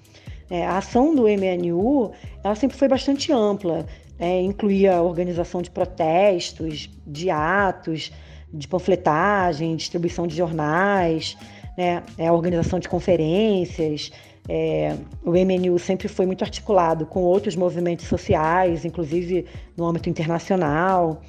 [0.50, 2.12] É, a ação do MNU
[2.43, 3.86] ela sempre foi bastante ampla,
[4.20, 8.12] é, incluía a organização de protestos, de atos,
[8.54, 11.38] de panfletagem, distribuição de jornais,
[11.78, 14.12] né, é, a organização de conferências.
[14.48, 19.46] É, o MNU sempre foi muito articulado com outros movimentos sociais, inclusive
[19.78, 21.22] no âmbito internacional.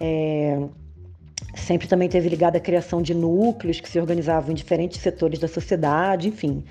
[0.00, 0.58] É,
[1.56, 5.48] sempre também teve ligado à criação de núcleos que se organizavam em diferentes setores da
[5.48, 6.64] sociedade, enfim.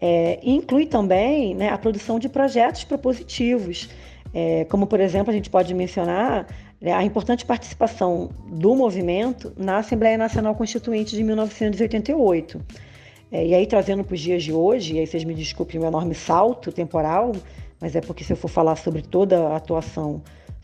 [0.00, 3.88] É, inclui também né, a produção de projetos propositivos,
[4.34, 6.46] é, como, por exemplo, a gente pode mencionar
[6.80, 12.60] né, a importante participação do movimento na Assembleia Nacional Constituinte de 1988.
[13.32, 15.84] É, e aí, trazendo para os dias de hoje, e aí vocês me desculpem o
[15.86, 17.32] enorme salto temporal,
[17.80, 20.22] mas é porque se eu for falar sobre toda a atuação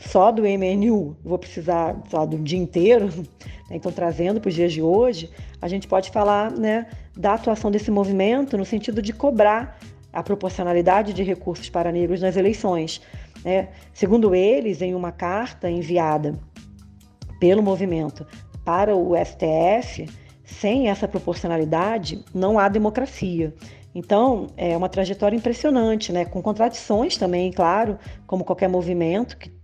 [0.09, 3.09] só do MNU, vou precisar lá, do dia inteiro.
[3.70, 3.76] Né?
[3.76, 5.30] Então, trazendo para os dias de hoje,
[5.61, 9.78] a gente pode falar né, da atuação desse movimento no sentido de cobrar
[10.12, 13.00] a proporcionalidade de recursos para negros nas eleições.
[13.44, 13.68] Né?
[13.94, 16.34] Segundo eles, em uma carta enviada
[17.38, 18.26] pelo movimento
[18.64, 20.09] para o STF,
[20.44, 23.55] sem essa proporcionalidade não há democracia.
[23.94, 26.24] Então, é uma trajetória impressionante, né?
[26.24, 29.62] com contradições também, claro, como qualquer movimento que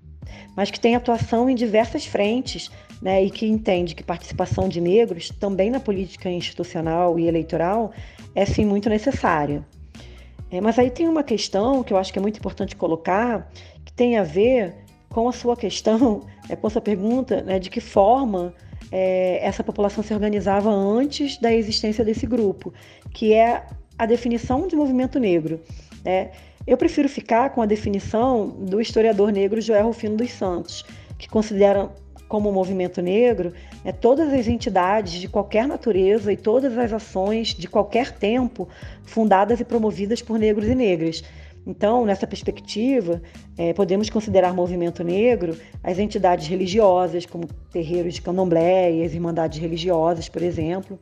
[0.57, 2.71] mas que tem atuação em diversas frentes
[3.01, 7.93] né, e que entende que participação de negros também na política institucional e eleitoral
[8.35, 9.65] é sim muito necessária.
[10.51, 13.51] É, mas aí tem uma questão que eu acho que é muito importante colocar,
[13.85, 14.75] que tem a ver
[15.09, 18.55] com a sua questão, é, com a sua pergunta, né, de que forma
[18.91, 22.73] é, essa população se organizava antes da existência desse grupo,
[23.13, 23.67] que é
[23.99, 25.61] a definição de movimento negro.
[26.05, 26.31] Né?
[26.69, 30.85] Eu prefiro ficar com a definição do historiador negro Joel Rufino dos Santos,
[31.17, 31.89] que considera
[32.29, 33.55] como movimento negro
[33.87, 38.69] é todas as entidades de qualquer natureza e todas as ações de qualquer tempo
[39.03, 41.25] fundadas e promovidas por negros e negras.
[41.67, 43.23] Então, nessa perspectiva,
[43.57, 49.59] é, podemos considerar movimento negro as entidades religiosas, como terreiros de candomblé e as irmandades
[49.59, 50.99] religiosas, por exemplo,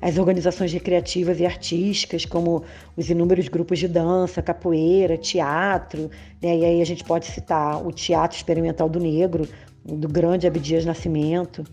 [0.00, 2.64] as organizações recreativas e artísticas, como
[2.96, 6.10] os inúmeros grupos de dança, capoeira, teatro,
[6.42, 6.56] né?
[6.56, 9.48] e aí a gente pode citar o Teatro Experimental do Negro,
[9.84, 11.64] do grande Abdias Nascimento,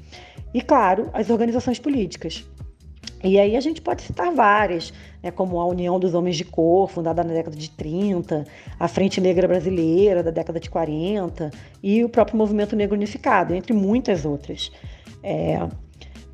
[0.54, 2.46] e, claro, as organizações políticas.
[3.24, 6.88] E aí a gente pode citar várias, né, como a União dos Homens de Cor,
[6.88, 8.46] fundada na década de 30,
[8.80, 11.50] a Frente Negra Brasileira, da década de 40,
[11.82, 14.72] e o próprio Movimento Negro Unificado, entre muitas outras.
[15.24, 15.68] É,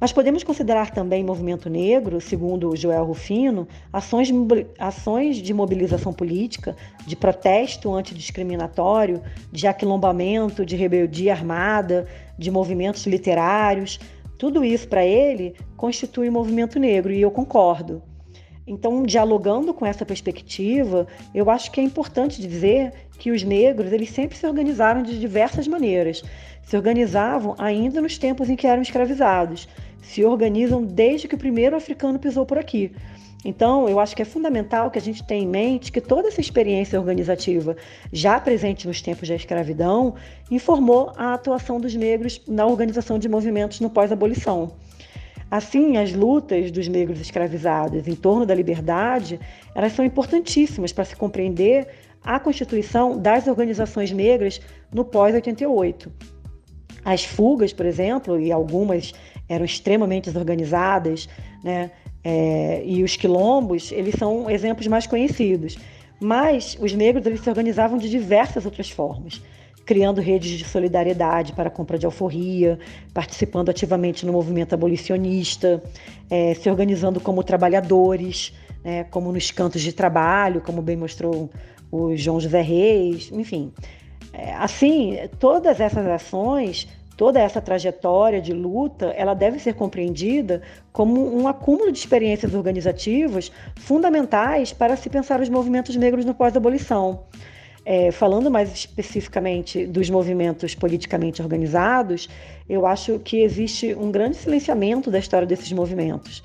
[0.04, 4.28] mas podemos considerar também movimento negro, segundo Joel Rufino, ações,
[4.78, 6.76] ações de mobilização política,
[7.08, 12.06] de protesto antidiscriminatório, de aquilombamento, de rebeldia armada,
[12.38, 13.98] de movimentos literários.
[14.38, 18.04] Tudo isso, para ele, constitui movimento negro, e eu concordo.
[18.66, 24.10] Então, dialogando com essa perspectiva, eu acho que é importante dizer que os negros eles
[24.10, 26.24] sempre se organizaram de diversas maneiras.
[26.64, 29.68] Se organizavam ainda nos tempos em que eram escravizados
[30.04, 32.92] se organizam desde que o primeiro africano pisou por aqui.
[33.46, 36.40] Então, eu acho que é fundamental que a gente tenha em mente que toda essa
[36.40, 37.76] experiência organizativa,
[38.12, 40.16] já presente nos tempos da escravidão,
[40.50, 44.72] informou a atuação dos negros na organização de movimentos no pós-abolição.
[45.54, 49.40] Assim, as lutas dos negros escravizados em torno da liberdade,
[49.76, 51.90] elas são importantíssimas para se compreender
[52.24, 54.60] a constituição das organizações negras
[54.92, 56.08] no pós-88.
[57.06, 59.14] As fugas, por exemplo, e algumas
[59.48, 61.30] eram extremamente desorganizadas,
[61.64, 61.92] né?
[62.24, 65.78] É, e os quilombos, eles são exemplos mais conhecidos.
[66.20, 69.40] Mas os negros eles se organizavam de diversas outras formas,
[69.86, 72.80] criando redes de solidariedade para a compra de alforria,
[73.14, 75.82] participando ativamente no movimento abolicionista,
[76.30, 78.54] é, se organizando como trabalhadores,
[78.84, 81.50] né, como nos cantos de trabalho, como bem mostrou
[81.92, 83.72] o João José Reis, enfim.
[84.32, 90.62] É, assim, todas essas ações toda essa trajetória de luta, ela deve ser compreendida
[90.92, 97.24] como um acúmulo de experiências organizativas fundamentais para se pensar os movimentos negros no pós-abolição.
[97.86, 102.30] É, falando mais especificamente dos movimentos politicamente organizados,
[102.70, 106.42] eu acho que existe um grande silenciamento da história desses movimentos.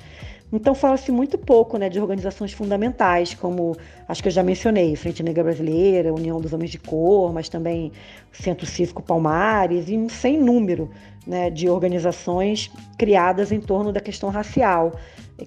[0.53, 3.77] Então fala-se muito pouco né, de organizações fundamentais, como
[4.09, 7.93] acho que eu já mencionei, Frente Negra Brasileira, União dos Homens de Cor, mas também
[8.33, 10.91] Centro Cívico Palmares e um sem número
[11.27, 14.99] né, de organizações criadas em torno da questão racial,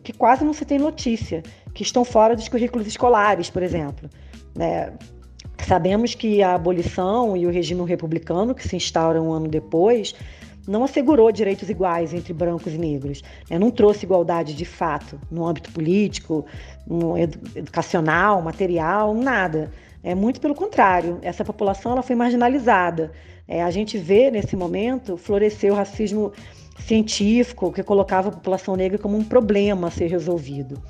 [0.03, 1.41] que quase não se tem notícia,
[1.73, 4.07] que estão fora dos currículos escolares, por exemplo.
[4.55, 4.93] Né?
[5.67, 10.13] Sabemos que a abolição e o regime republicano, que se instaura um ano depois,
[10.67, 13.57] não assegurou direitos iguais entre brancos e negros, né?
[13.57, 16.45] não trouxe igualdade de fato no âmbito político,
[16.85, 19.71] no educacional, material, nada.
[20.03, 21.19] É muito pelo contrário.
[21.21, 23.11] Essa população ela foi marginalizada.
[23.47, 26.31] É, a gente vê nesse momento florescer o racismo
[26.79, 30.81] científico que colocava a população negra como um problema a ser resolvido.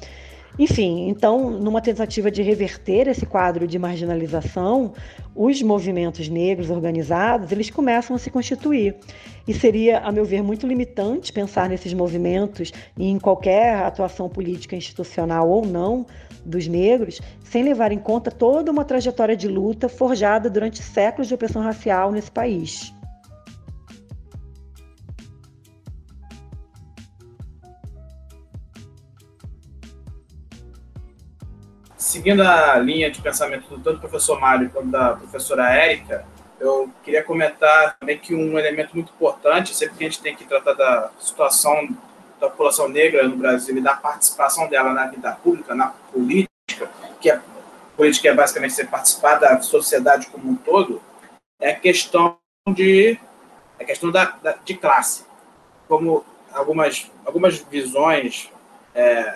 [0.60, 4.94] Enfim, então, numa tentativa de reverter esse quadro de marginalização,
[5.34, 8.96] os movimentos negros organizados, eles começam a se constituir.
[9.48, 14.76] E seria, a meu ver, muito limitante pensar nesses movimentos e em qualquer atuação política
[14.76, 16.06] institucional ou não
[16.46, 21.34] dos negros, sem levar em conta toda uma trajetória de luta forjada durante séculos de
[21.34, 22.94] opressão racial nesse país.
[32.12, 36.26] Seguindo a linha de pensamento do tanto do professor Mário quanto da professora Érica,
[36.60, 40.44] eu queria comentar também que um elemento muito importante, sempre que a gente tem que
[40.44, 41.88] tratar da situação
[42.38, 46.92] da população negra no Brasil e da participação dela na vida pública, na política,
[47.22, 47.42] que a
[47.96, 51.02] política é basicamente ser participar da sociedade como um todo,
[51.62, 52.38] é a questão
[52.76, 53.18] de
[53.80, 55.26] a questão da, da, de classe.
[55.88, 58.52] Como algumas, algumas visões,
[58.94, 59.36] é,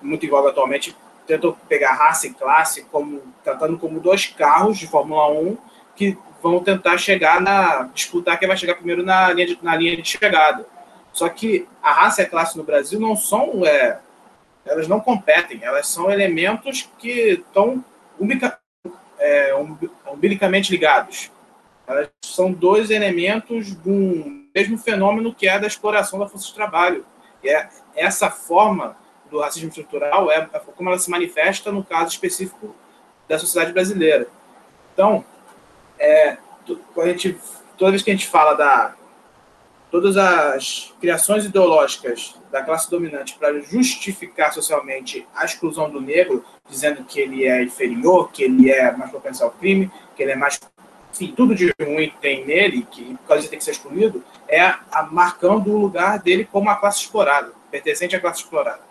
[0.00, 0.96] muito igual atualmente,
[1.30, 5.56] tentou pegar raça e classe como tratando como dois carros de Fórmula 1
[5.94, 7.84] que vão tentar chegar na.
[7.94, 10.66] disputar quem vai chegar primeiro na linha de, na linha de chegada.
[11.12, 13.64] Só que a raça e a classe no Brasil não são.
[13.64, 13.98] É,
[14.64, 17.84] elas não competem, elas são elementos que estão
[18.18, 18.58] umbilica,
[19.18, 19.54] é,
[20.06, 21.30] umbilicamente ligados.
[21.86, 26.54] Elas são dois elementos de um mesmo fenômeno que é da exploração da força de
[26.54, 27.04] trabalho.
[27.42, 28.96] E é essa forma
[29.30, 30.44] do racismo estrutural é,
[30.76, 32.74] como ela se manifesta no caso específico
[33.28, 34.26] da sociedade brasileira.
[34.92, 35.24] Então,
[35.98, 36.36] é,
[36.96, 37.38] a gente,
[37.78, 38.94] toda vez que a gente fala da
[39.90, 47.02] todas as criações ideológicas da classe dominante para justificar socialmente a exclusão do negro, dizendo
[47.04, 50.60] que ele é inferior, que ele é mais propenso ao crime, que ele é mais
[51.12, 54.60] enfim, tudo de ruim tem nele, que por causa disso tem que ser excluído, é
[54.60, 58.89] a, marcando o lugar dele como a classe explorada, pertencente à classe explorada.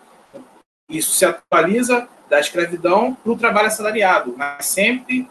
[0.90, 5.28] Isso se atualiza da escravidão para o trabalho assalariado, mas sempre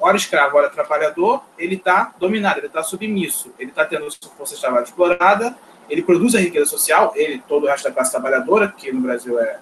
[0.00, 4.60] hora escravo, hora trabalhador, ele está dominado, ele está submisso, ele está tendo força de
[4.60, 5.56] trabalho explorada,
[5.88, 9.38] ele produz a riqueza social, ele, todo o resto da classe trabalhadora, que no Brasil
[9.38, 9.58] é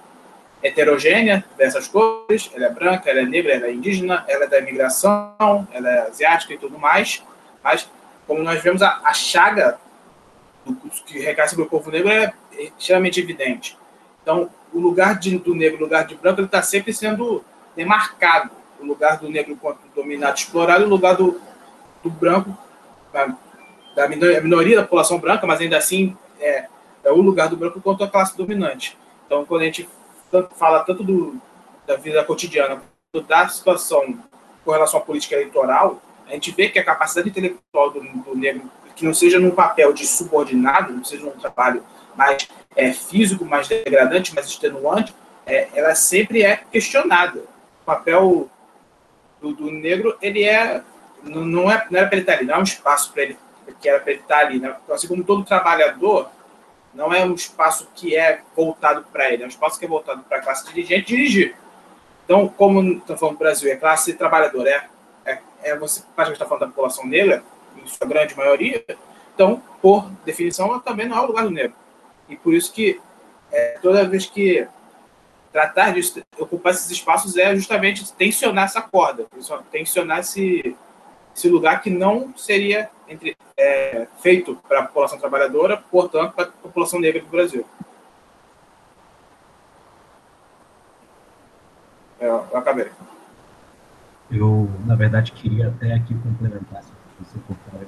[0.63, 4.61] heterogênea, diversas cores, ela é branca, ela é negra, ela é indígena, ela é da
[4.61, 7.23] imigração, ela é asiática e tudo mais,
[7.65, 7.89] mas
[8.27, 9.79] como nós vemos, a, a chaga
[10.65, 10.75] do,
[11.05, 12.33] que recai sobre o povo negro é
[12.79, 13.77] extremamente evidente.
[14.23, 17.45] Então, o lugar de, do negro, o lugar de branco, ele está sempre sendo
[17.77, 18.51] demarcado
[18.81, 21.41] o lugar do negro quanto dominado explorado e o lugar do,
[22.03, 22.57] do branco,
[23.13, 23.37] da,
[23.95, 26.67] da minoria da população branca, mas ainda assim é,
[27.05, 28.99] é o lugar do branco quanto a classe dominante.
[29.27, 29.89] Então, quando a gente
[30.57, 31.37] fala tanto do,
[31.87, 32.83] da vida cotidiana,
[33.29, 34.19] da situação
[34.65, 38.71] com relação à política eleitoral, a gente vê que a capacidade intelectual do, do negro,
[38.97, 41.85] que não seja num papel de subordinado, não seja num trabalho
[42.17, 45.15] mais é, físico, mais degradante, mais extenuante,
[45.47, 47.41] é, ela sempre é questionada.
[47.41, 48.49] O papel
[49.41, 50.83] do, do negro, ele é
[51.23, 53.39] não, não é não era para ele estar ali, não é um espaço para ele
[53.81, 54.77] que era para ele estar ali, né?
[54.91, 56.29] Assim como todo trabalhador,
[56.95, 60.23] não é um espaço que é voltado para ele, é um espaço que é voltado
[60.23, 61.57] para a classe dirigente dirigir.
[62.25, 64.89] Então, como estamos falando do Brasil, é classe trabalhadora, é,
[65.25, 67.43] é, é você está falando da população negra,
[67.77, 68.85] em sua grande maioria,
[69.35, 71.75] então, por definição, também não é o lugar do negro.
[72.29, 73.01] E por isso que
[73.51, 74.67] é, toda vez que
[75.53, 79.27] tratar de ocupar esses espaços é justamente tensionar essa corda,
[79.71, 80.75] tensionar esse,
[81.37, 86.53] esse lugar que não seria entre, é, feito para a população trabalhadora, portanto, para a
[86.53, 87.67] população negra do Brasil.
[92.19, 92.91] É, eu, eu acabei.
[94.31, 96.83] Eu, na verdade, queria até aqui complementar.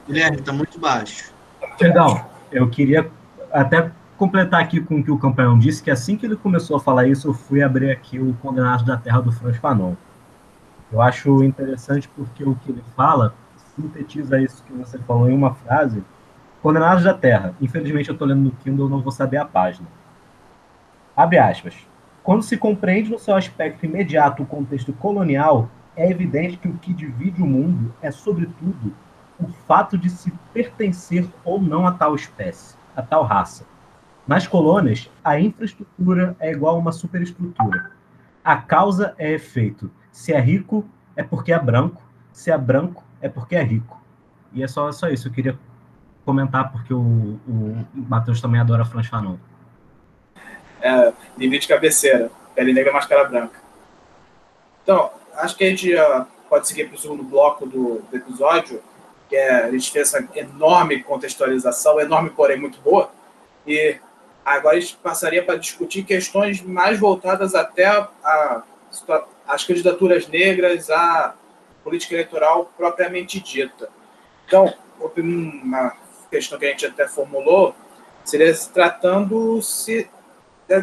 [0.07, 1.32] Guilherme, está muito baixo.
[1.78, 3.11] Perdão, eu queria
[3.51, 6.81] até completar aqui com o que o campeão disse, que assim que ele começou a
[6.81, 9.95] falar isso, eu fui abrir aqui o Condenado da Terra do Franz Fanon.
[10.93, 13.35] Eu acho interessante porque o que ele fala
[13.75, 16.03] sintetiza isso que você falou em uma frase.
[16.62, 17.55] Condenados da Terra.
[17.61, 19.89] Infelizmente eu estou lendo no Kindle, não vou saber a página.
[21.17, 21.75] Abre aspas.
[22.23, 26.95] Quando se compreende no seu aspecto imediato o contexto colonial, é evidente que o que
[26.95, 28.95] divide o mundo é, sobretudo,
[29.39, 33.65] o fato de se pertencer ou não a tal espécie, a tal raça.
[34.27, 37.91] Nas colônias, a infraestrutura é igual a uma superestrutura.
[38.43, 39.91] A causa é efeito.
[40.11, 42.03] Se é rico, é porque é branco.
[42.33, 44.01] Se é branco, é porque é rico.
[44.53, 45.29] E é só, só isso.
[45.29, 45.59] Eu queria
[46.25, 49.37] comentar, porque o, o Matheus também adora Franz Fanon.
[50.81, 51.12] É,
[51.68, 52.31] cabeceira.
[52.55, 53.59] Pele negra, máscara branca.
[54.83, 55.93] Então, acho que a gente
[56.49, 58.81] pode seguir para o segundo bloco do, do episódio,
[59.29, 63.11] que é, a gente fez essa enorme contextualização, enorme, porém muito boa.
[63.66, 63.97] E
[64.45, 68.63] Agora a gente passaria para discutir questões mais voltadas até a, a,
[69.49, 71.35] as candidaturas negras, a
[71.83, 73.89] política eleitoral propriamente dita.
[74.47, 74.73] Então,
[75.17, 75.97] uma
[76.31, 77.75] questão que a gente até formulou
[78.25, 80.09] seria tratando-se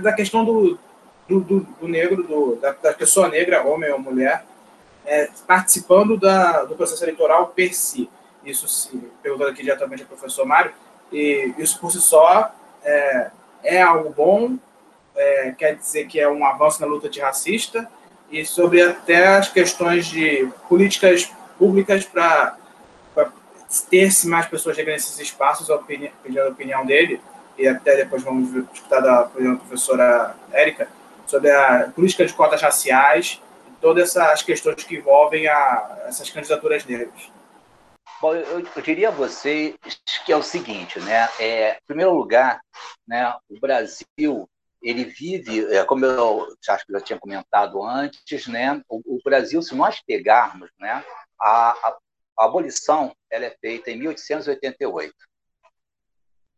[0.01, 0.77] da questão do,
[1.27, 4.45] do, do negro, do, da, da, pessoa negra, homem ou mulher,
[5.05, 8.09] é, participando da, do processo eleitoral per si.
[8.45, 10.71] Isso se perguntando aqui diretamente ao professor Mário,
[11.11, 12.51] e isso por si só
[12.83, 13.31] é,
[13.63, 14.57] é algo bom,
[15.15, 17.89] é, quer dizer que é um avanço na luta antirracista,
[18.29, 22.57] e sobre até as questões de políticas públicas para
[23.89, 26.11] ter-se mais pessoas negras nesses espaços, a opinião,
[26.45, 27.21] a opinião dele,
[27.57, 30.87] e até depois vamos escutar da, professora Érica,
[31.27, 33.41] sobre a política de cotas raciais
[33.81, 37.09] todas essas questões que envolvem a, essas candidaturas negras.
[38.21, 39.75] Bom, eu, eu, diria a vocês
[40.23, 41.27] que é o seguinte, né?
[41.39, 42.61] É, em primeiro lugar,
[43.07, 44.47] né, o Brasil
[44.79, 48.79] ele vive, é, como eu acho que já tinha comentado antes, né?
[48.87, 51.03] O, o, Brasil, se nós pegarmos, né,
[51.39, 51.97] a, a,
[52.37, 55.15] a abolição ela é feita em 1888.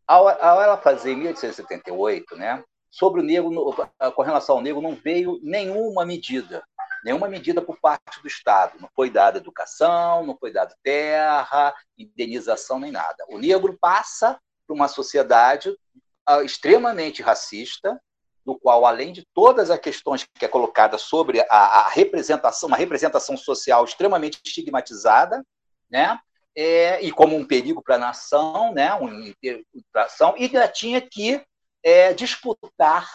[0.06, 2.62] Ao, ao ela fazer em 1878, né,
[2.92, 3.74] sobre o negro,
[4.14, 6.62] com relação ao negro, não veio nenhuma medida,
[7.04, 8.80] nenhuma medida por parte do Estado.
[8.80, 13.26] Não foi dada educação, não foi dada terra, indenização, nem nada.
[13.30, 18.00] O negro passa por uma sociedade uh, extremamente racista,
[18.46, 22.78] do qual, além de todas as questões que é colocada sobre a, a representação, uma
[22.78, 25.44] representação social extremamente estigmatizada,
[25.90, 26.20] né?
[26.56, 28.94] É, e como um perigo para a nação, né?
[28.94, 29.12] uma
[29.44, 31.44] infiltração, e ainda tinha que
[31.82, 33.10] é, disputar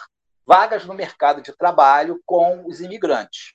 [0.45, 3.53] vagas no mercado de trabalho com os imigrantes.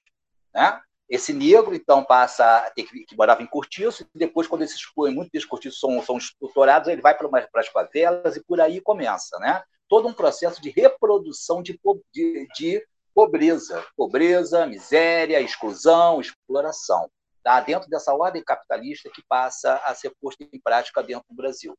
[0.55, 0.81] Né?
[1.09, 4.81] Esse negro, então, passa a ter que, que morava em cortiço, e depois, quando esses,
[4.97, 9.39] muitos cortiços são, são estruturados, ele vai para, para as favelas e por aí começa.
[9.39, 9.63] Né?
[9.89, 11.79] todo um processo de reprodução de,
[12.13, 17.09] de, de pobreza, pobreza, miséria, exclusão, exploração,
[17.43, 17.61] tá?
[17.61, 21.77] dentro dessa ordem capitalista que passa a ser posta em prática dentro do Brasil.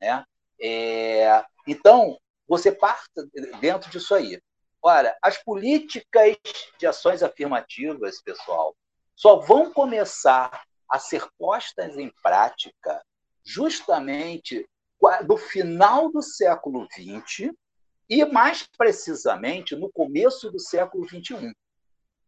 [0.00, 0.24] Né?
[0.60, 3.10] É, então, você parte
[3.60, 4.40] dentro disso aí.
[4.88, 6.36] Ora, as políticas
[6.78, 8.72] de ações afirmativas, pessoal,
[9.16, 13.04] só vão começar a ser postas em prática
[13.44, 14.64] justamente
[15.26, 17.50] do final do século XX
[18.08, 21.52] e, mais precisamente, no começo do século XXI.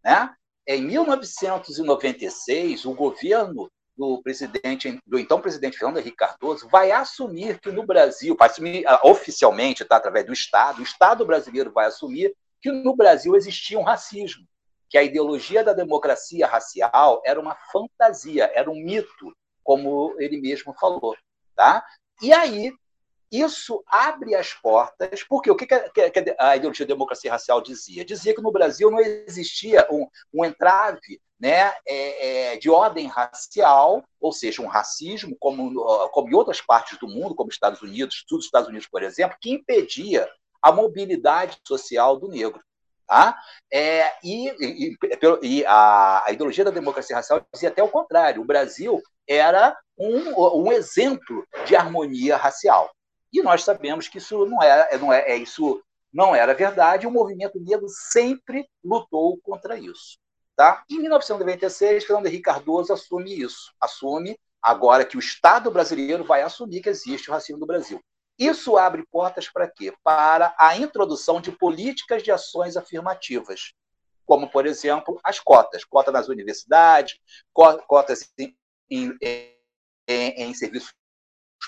[0.02, 0.34] Né?
[0.66, 7.70] Em 1996, o governo do presidente, do então presidente Fernando Henrique Cardoso, vai assumir que
[7.70, 12.70] no Brasil, assumir ah, oficialmente, tá, através do Estado, o Estado brasileiro vai assumir que
[12.70, 14.46] no Brasil existia um racismo,
[14.88, 20.74] que a ideologia da democracia racial era uma fantasia, era um mito, como ele mesmo
[20.74, 21.14] falou.
[21.54, 21.84] Tá?
[22.22, 22.72] E aí,
[23.30, 25.66] isso abre as portas, porque o que
[26.38, 28.04] a ideologia da democracia racial dizia?
[28.04, 34.02] Dizia que no Brasil não existia um, um entrave né, é, é, de ordem racial,
[34.20, 38.44] ou seja, um racismo, como, como em outras partes do mundo, como Estados Unidos, os
[38.44, 40.28] Estados Unidos, por exemplo, que impedia
[40.62, 42.60] a mobilidade social do negro.
[43.06, 43.38] Tá?
[43.72, 44.96] É, e, e,
[45.42, 50.64] e a, a, ideologia da democracia racial dizia até o contrário: o Brasil era um,
[50.64, 52.90] um exemplo de harmonia racial.
[53.32, 55.82] E nós sabemos que isso não era, não é, é isso
[56.12, 57.06] não era verdade.
[57.06, 60.18] O movimento negro sempre lutou contra isso.
[60.56, 60.82] Tá?
[60.90, 66.82] Em 1996, Fernando Henrique Cardoso assume isso, assume agora que o Estado brasileiro vai assumir
[66.82, 68.00] que existe o racismo no Brasil.
[68.38, 69.92] Isso abre portas para quê?
[70.02, 73.74] Para a introdução de políticas de ações afirmativas,
[74.24, 77.18] como, por exemplo, as cotas, cota nas universidades,
[77.52, 78.56] cotas em,
[79.20, 79.58] em,
[80.06, 80.94] em, serviços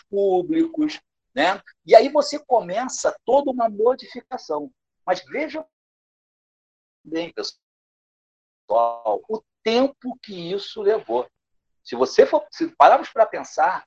[0.09, 1.01] públicos,
[1.35, 1.61] né?
[1.85, 4.71] E aí você começa toda uma modificação.
[5.05, 5.67] Mas veja
[7.03, 7.61] bem, pessoal,
[9.29, 11.29] o tempo que isso levou.
[11.83, 13.85] Se você for, se pararmos para pensar,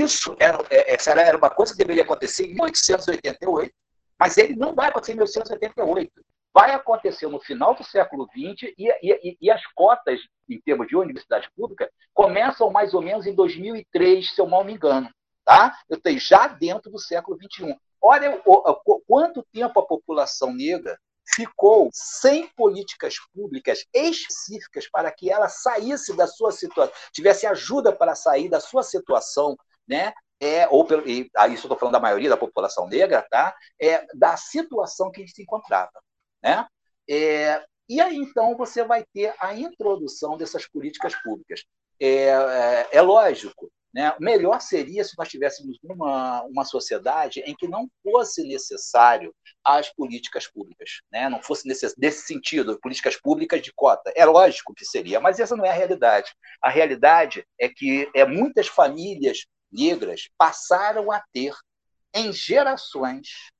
[0.00, 3.72] isso era, é, essa era uma coisa que deveria acontecer em 1888,
[4.18, 6.12] mas ele não vai acontecer em 1888
[6.54, 10.94] vai acontecer no final do século XX e, e, e, as cotas, em termos de
[10.94, 15.10] universidade pública, começam mais ou menos em 2003, se eu mal me engano.
[15.44, 15.76] Tá?
[15.90, 17.76] Eu tenho já dentro do século XXI.
[18.00, 18.40] Olha
[19.06, 20.96] quanto tempo a população negra
[21.34, 28.14] ficou sem políticas públicas específicas para que ela saísse da sua situação, tivesse ajuda para
[28.14, 29.56] sair da sua situação,
[29.86, 30.12] né?
[30.40, 33.54] É, ou pelo, e, aí estou falando da maioria da população negra, tá?
[33.80, 36.02] É, da situação que a gente se encontrava.
[36.42, 36.66] Né?
[37.08, 41.64] É, e aí, então, você vai ter a introdução dessas políticas públicas.
[42.00, 44.14] É, é, é lógico, né?
[44.18, 49.32] melhor seria se nós tivéssemos uma, uma sociedade em que não fosse necessário
[49.62, 51.28] as políticas públicas, né?
[51.28, 54.12] não fosse nesse, nesse sentido, políticas públicas de cota.
[54.16, 56.32] É lógico que seria, mas essa não é a realidade.
[56.60, 61.54] A realidade é que é, muitas famílias negras passaram a ter,
[62.14, 63.50] em gerações,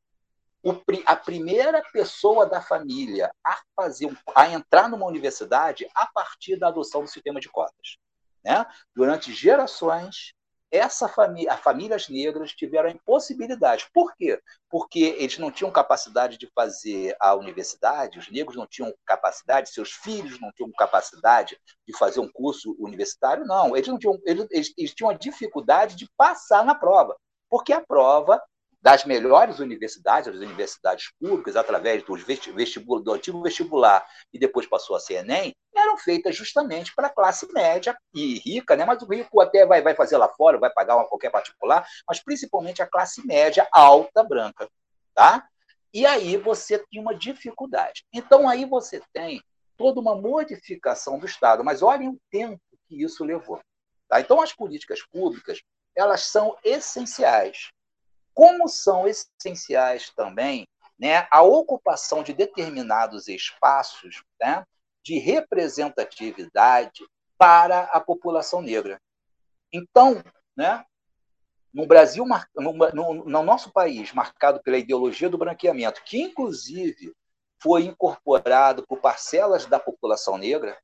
[1.04, 7.02] a primeira pessoa da família a fazer a entrar numa universidade a partir da adoção
[7.02, 7.98] do sistema de cotas.
[8.42, 8.64] Né?
[8.94, 10.32] Durante gerações,
[10.74, 13.86] essa família, as famílias negras tiveram a impossibilidade.
[13.94, 14.40] Por quê?
[14.68, 19.92] Porque eles não tinham capacidade de fazer a universidade, os negros não tinham capacidade, seus
[19.92, 21.56] filhos não tinham capacidade
[21.86, 23.76] de fazer um curso universitário, não.
[23.76, 27.16] Eles não tinham, eles, eles tinham a dificuldade de passar na prova,
[27.48, 28.42] porque a prova
[28.84, 34.94] das melhores universidades, as universidades públicas, através do, vestibul, do antigo vestibular e depois passou
[34.94, 38.84] a ser Enem, eram feitas justamente para a classe média e rica, né?
[38.84, 42.22] mas o rico até vai, vai fazer lá fora, vai pagar uma, qualquer particular, mas
[42.22, 44.68] principalmente a classe média alta branca.
[45.14, 45.48] Tá?
[45.90, 48.04] E aí você tem uma dificuldade.
[48.12, 49.42] Então aí você tem
[49.78, 53.62] toda uma modificação do Estado, mas olhem o tempo que isso levou.
[54.10, 54.20] Tá?
[54.20, 55.62] Então, as políticas públicas
[55.96, 57.70] elas são essenciais.
[58.34, 60.66] Como são essenciais também
[60.98, 64.64] né, a ocupação de determinados espaços né,
[65.02, 67.04] de representatividade
[67.38, 69.00] para a população negra.
[69.72, 70.22] Então,
[70.56, 70.84] né,
[71.72, 72.24] no Brasil,
[72.54, 77.12] no, no, no, nosso país, marcado pela ideologia do branqueamento, que inclusive
[77.60, 80.78] foi incorporado por parcelas da população negra,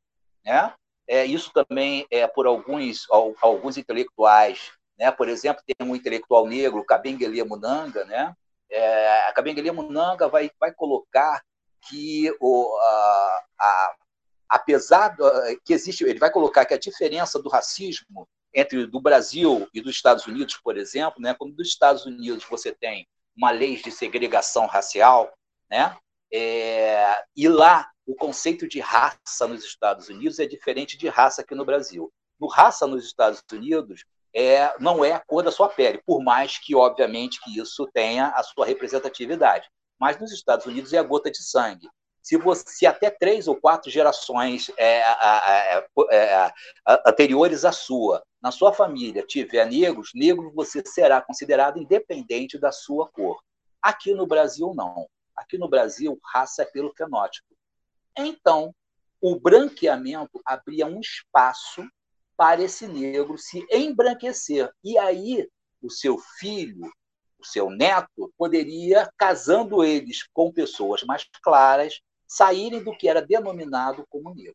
[0.44, 0.74] né?
[1.07, 5.11] É, isso também é por alguns, alguns intelectuais, né?
[5.11, 8.36] Por exemplo, tem um intelectual negro, Kabengele Munanga, né?
[8.70, 11.42] É, Kabengele Munanga vai, vai colocar
[11.88, 13.94] que o, a, a,
[14.51, 15.24] apesar do,
[15.64, 19.94] que existe, ele vai colocar que a diferença do racismo entre do Brasil e dos
[19.94, 24.66] Estados Unidos, por exemplo, né, quando nos Estados Unidos você tem uma lei de segregação
[24.66, 25.32] racial,
[25.70, 25.96] né,
[26.30, 31.55] é, e lá o conceito de raça nos Estados Unidos é diferente de raça aqui
[31.55, 32.12] no Brasil.
[32.38, 34.05] No raça nos Estados Unidos
[34.35, 38.28] é, não é a cor da sua pele, por mais que, obviamente, que isso tenha
[38.28, 39.68] a sua representatividade.
[39.99, 41.89] Mas nos Estados Unidos é a gota de sangue
[42.22, 46.53] se você até três ou quatro gerações é, é, é,
[47.07, 53.09] anteriores à sua, na sua família, tiver negros, negro você será considerado independente da sua
[53.09, 53.43] cor.
[53.83, 55.09] Aqui no Brasil, não.
[55.35, 57.49] Aqui no Brasil, raça é pelo fenótipo.
[58.16, 58.74] Então,
[59.20, 61.83] o branqueamento abria um espaço
[62.41, 64.72] para esse negro se embranquecer.
[64.82, 65.47] E aí,
[65.82, 66.91] o seu filho,
[67.38, 74.07] o seu neto, poderia, casando eles com pessoas mais claras, saírem do que era denominado
[74.09, 74.55] como negro.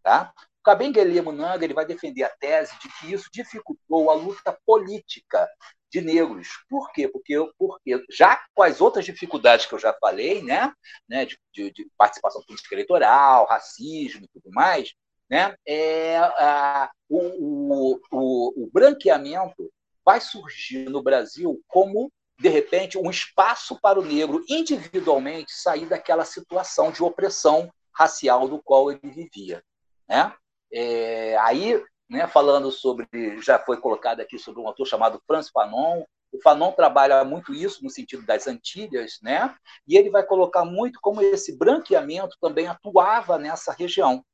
[0.00, 0.32] Tá?
[0.60, 5.50] O Kabengele Munanga ele vai defender a tese de que isso dificultou a luta política
[5.90, 6.46] de negros.
[6.68, 7.08] Por quê?
[7.08, 10.72] Porque, porque já com as outras dificuldades que eu já falei, né,
[11.08, 14.94] né de, de, de participação política eleitoral, racismo e tudo mais,
[15.34, 19.68] né, é, a, o, o, o, branqueamento
[20.04, 22.08] vai surgir no Brasil como
[22.38, 28.60] de repente, um espaço para o negro individualmente sair daquela situação de opressão racial do
[28.62, 29.62] qual ele vivia.
[30.08, 30.32] Né?
[30.72, 33.06] É, aí, né, falando sobre,
[33.40, 37.82] já foi colocado aqui sobre um autor chamado Franz Fanon, o Fanon trabalha muito isso
[37.82, 39.54] no sentido das Antilhas, né?
[39.86, 44.24] E ele vai colocar muito como esse branqueamento também atuava nessa região,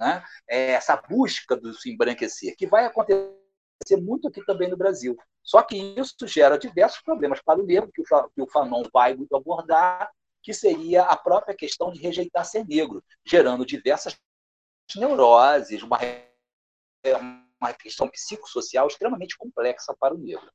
[0.00, 0.24] né?
[0.48, 3.36] É essa busca do se embranquecer, que vai acontecer
[4.00, 5.16] muito aqui também no Brasil.
[5.42, 10.10] Só que isso gera diversos problemas para o negro, que o Fanon vai muito abordar,
[10.42, 14.18] que seria a própria questão de rejeitar ser negro, gerando diversas
[14.96, 15.98] neuroses, uma,
[17.60, 20.50] uma questão psicossocial extremamente complexa para o negro.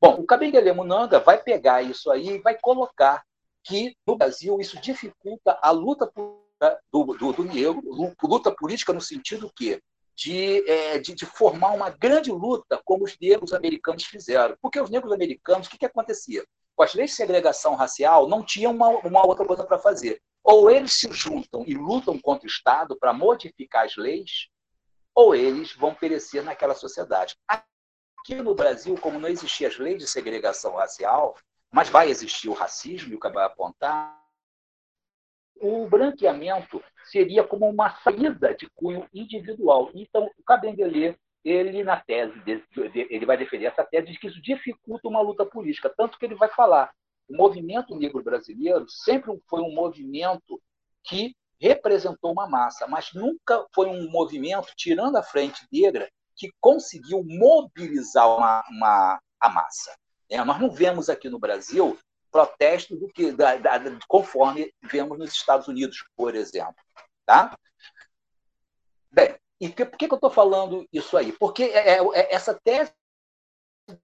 [0.00, 3.22] Bom, o Kabengele Munanga vai pegar isso aí e vai colocar
[3.62, 6.10] que no Brasil isso dificulta a luta
[6.92, 7.82] do, do, do negro,
[8.22, 9.80] luta política no sentido que
[10.16, 14.54] de, é, de, de, formar uma grande luta, como os negros americanos fizeram.
[14.60, 16.44] Porque os negros americanos, o que, que acontecia?
[16.76, 20.20] Com as leis de segregação racial, não tinham uma, uma outra coisa para fazer.
[20.44, 24.48] Ou eles se juntam e lutam contra o Estado para modificar as leis,
[25.14, 27.34] ou eles vão perecer naquela sociedade.
[27.48, 31.34] Aqui no Brasil, como não existiam as leis de segregação racial,
[31.72, 34.20] mas vai existir o racismo, e o que vai apontar,
[35.60, 39.90] o branqueamento seria como uma saída de cunho individual.
[39.94, 42.34] Então, o Cabenguele, ele na tese,
[42.76, 46.34] ele vai defender essa tese de que isso dificulta uma luta política, tanto que ele
[46.34, 46.90] vai falar
[47.30, 50.60] o movimento negro brasileiro sempre foi um movimento
[51.04, 57.22] que representou uma massa, mas nunca foi um movimento, tirando a frente negra, que conseguiu
[57.24, 59.94] mobilizar uma, uma a massa.
[60.28, 61.96] É, nós não vemos aqui no Brasil
[62.30, 66.74] protesto do que da, da, conforme vemos nos Estados Unidos, por exemplo.
[67.26, 67.56] Tá?
[69.10, 71.32] Bem, e que, por que, que eu estou falando isso aí?
[71.32, 72.92] Porque é, é, é essa tese
[73.88, 73.98] do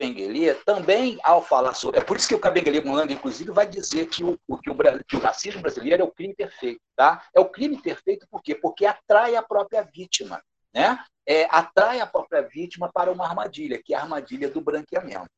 [0.00, 2.00] Cabenguele também, ao falar sobre.
[2.00, 5.16] É por isso que o Cabenguele Mulanga, inclusive, vai dizer que o, que, o, que
[5.16, 6.80] o racismo brasileiro é o crime perfeito.
[6.96, 7.24] Tá?
[7.34, 8.54] É o crime perfeito por quê?
[8.54, 10.42] Porque atrai a própria vítima.
[10.74, 10.98] Né?
[11.26, 15.28] É, atrai a própria vítima para uma armadilha, que é a armadilha do branqueamento.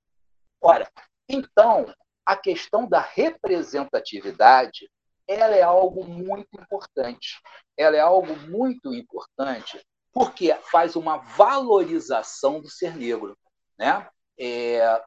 [0.61, 0.91] Ora,
[1.29, 1.93] então,
[2.25, 4.91] a questão da representatividade
[5.27, 7.41] ela é algo muito importante.
[7.77, 9.81] Ela é algo muito importante
[10.13, 13.39] porque faz uma valorização do ser negro.
[13.79, 14.09] Né?
[14.39, 15.03] É,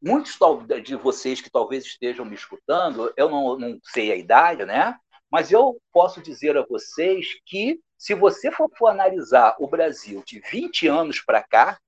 [0.00, 0.38] muitos
[0.84, 4.94] de vocês que talvez estejam me escutando, eu não, não sei a idade, né?
[5.30, 10.40] mas eu posso dizer a vocês que, se você for, for analisar o Brasil de
[10.40, 11.78] 20 anos para cá,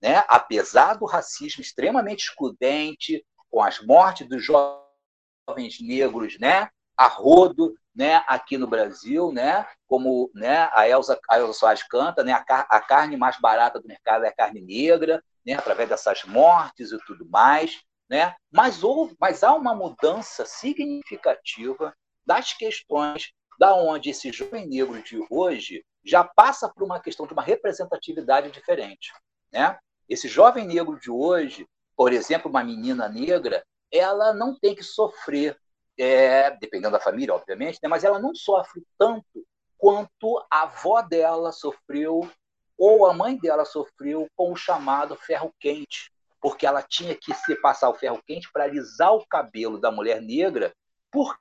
[0.00, 0.24] né?
[0.28, 6.68] apesar do racismo extremamente excludente, com as mortes dos jovens negros né?
[6.96, 12.22] a rodo né, aqui no Brasil, né, como né, a Elza, a Elza Soares canta,
[12.22, 15.88] né, a, car a carne mais barata do mercado é a carne negra, né, através
[15.88, 21.92] dessas mortes e tudo mais, né, mas, houve, mas há uma mudança significativa
[22.24, 27.32] das questões da onde esse jovem negro de hoje já passa por uma questão de
[27.32, 29.12] uma representatividade diferente.
[29.52, 29.76] Né?
[30.08, 35.58] Esse jovem negro de hoje, por exemplo, uma menina negra, ela não tem que sofrer,
[35.98, 37.88] é, dependendo da família, obviamente, né?
[37.88, 39.44] mas ela não sofre tanto
[39.76, 42.28] quanto a avó dela sofreu
[42.76, 47.56] ou a mãe dela sofreu com o chamado ferro quente, porque ela tinha que se
[47.56, 50.72] passar o ferro quente para alisar o cabelo da mulher negra,
[51.10, 51.38] porque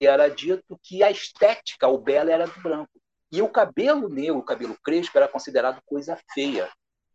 [0.00, 2.90] era dito que a estética, o belo, era do branco.
[3.32, 6.70] E o cabelo negro, o cabelo crespo, era considerado coisa feia.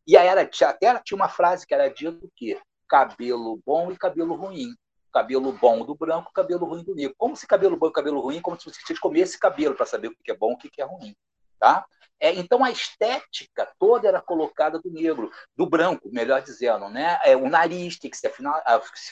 [0.08, 4.36] E aí era, até tinha uma frase que era dito que cabelo bom e cabelo
[4.36, 4.76] ruim.
[5.14, 7.16] Cabelo bom do branco, cabelo ruim do negro.
[7.18, 10.16] Como se cabelo bom e cabelo ruim, como se você comesse cabelo para saber o
[10.16, 11.16] que é bom e o que é ruim.
[11.60, 11.86] Tá?
[12.22, 17.20] É, então a estética toda era colocada do negro, do branco, melhor dizendo, né?
[17.24, 18.32] É, o nariz tinha que ser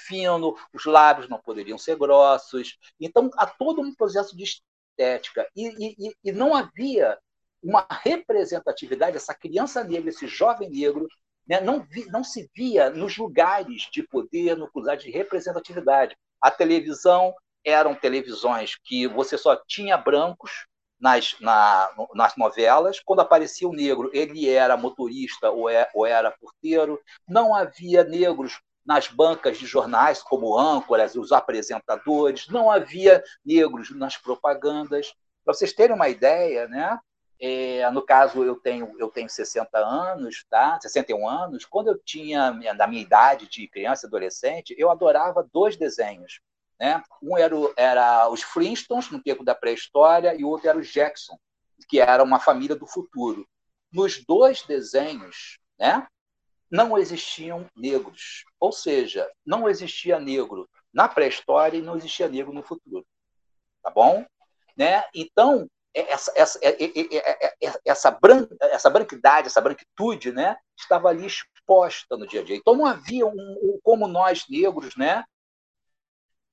[0.05, 2.77] fino, os lábios não poderiam ser grossos.
[2.99, 7.17] Então há todo um processo de estética e, e, e não havia
[7.62, 9.18] uma representatividade.
[9.18, 11.07] Essa criança negra, esse jovem negro,
[11.47, 11.60] né?
[11.60, 16.16] não, vi, não se via nos lugares de poder, no lugar de representatividade.
[16.41, 17.34] A televisão
[17.66, 20.68] eram televisões que você só tinha brancos
[20.99, 22.99] nas, na, nas novelas.
[22.99, 26.99] Quando aparecia o negro, ele era motorista ou, é, ou era porteiro.
[27.28, 32.47] Não havia negros nas bancas de jornais, como âncoras, os apresentadores.
[32.47, 35.14] Não havia negros nas propagandas.
[35.43, 36.97] Para vocês terem uma ideia, né?
[37.41, 40.77] É, no caso, eu tenho, eu tenho 60 anos, tá?
[40.81, 41.65] 61 anos.
[41.65, 46.41] Quando eu tinha, na minha idade de criança adolescente, eu adorava dois desenhos.
[46.79, 47.01] Né?
[47.21, 51.37] Um era, era os Flintstones, no tempo da pré-história, e o outro era os Jackson,
[51.87, 53.47] que era uma família do futuro.
[53.91, 56.05] Nos dois desenhos, né,
[56.69, 58.43] não existiam negros.
[58.59, 63.05] Ou seja, não existia negro na pré-história e não existia negro no futuro.
[63.81, 64.25] Tá bom?
[64.75, 65.03] Né?
[65.13, 66.59] Então, essa, essa,
[67.85, 72.55] essa, bran, essa branquidade, essa branquitude, né, estava ali exposta no dia a dia.
[72.55, 75.23] Então não havia um, um como nós negros, né,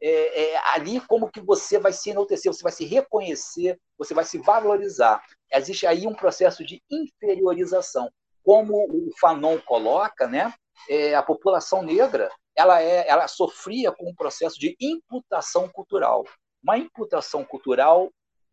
[0.00, 4.24] é, é, ali como que você vai se enaltecer, você vai se reconhecer, você vai
[4.24, 5.22] se valorizar.
[5.52, 8.10] Existe aí um processo de inferiorização.
[8.42, 10.52] Como o Fanon coloca, né,
[10.88, 16.24] é, a população negra ela, é, ela sofria com um processo de imputação cultural.
[16.62, 18.10] Uma imputação cultural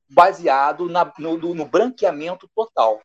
[0.09, 3.01] baseado na, no, no, branqueamento total.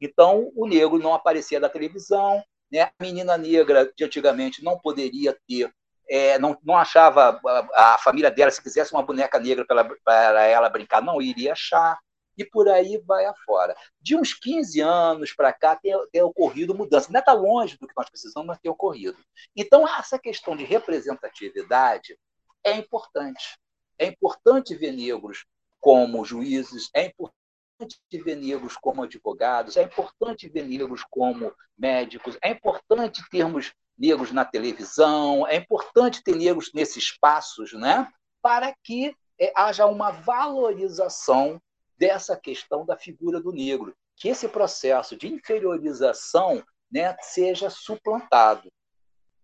[0.00, 2.82] Então, o negro não aparecia da televisão, né?
[2.82, 5.72] a menina negra de antigamente não poderia ter
[6.08, 7.40] é, não, não achava
[7.74, 11.98] a, a, família dela, se quisesse uma boneca negra para ela, brincar, não iria achar,
[12.36, 13.74] e por aí vai afora.
[14.00, 17.10] De uns 15 anos para cá tem, tem ocorrido mudança.
[17.10, 19.18] Não está longe do que nós precisamos, mas tem ocorrido.
[19.56, 22.18] Então, essa questão de representatividade
[22.64, 23.58] é importante.
[23.98, 25.44] É importante ver negros
[25.82, 32.52] como juízes, é importante ver negros como advogados, é importante ver negros como médicos, é
[32.52, 38.08] importante termos negros na televisão, é importante ter negros nesses espaços, né?
[38.40, 41.60] para que é, haja uma valorização
[41.98, 48.70] dessa questão da figura do negro, que esse processo de inferiorização né, seja suplantado.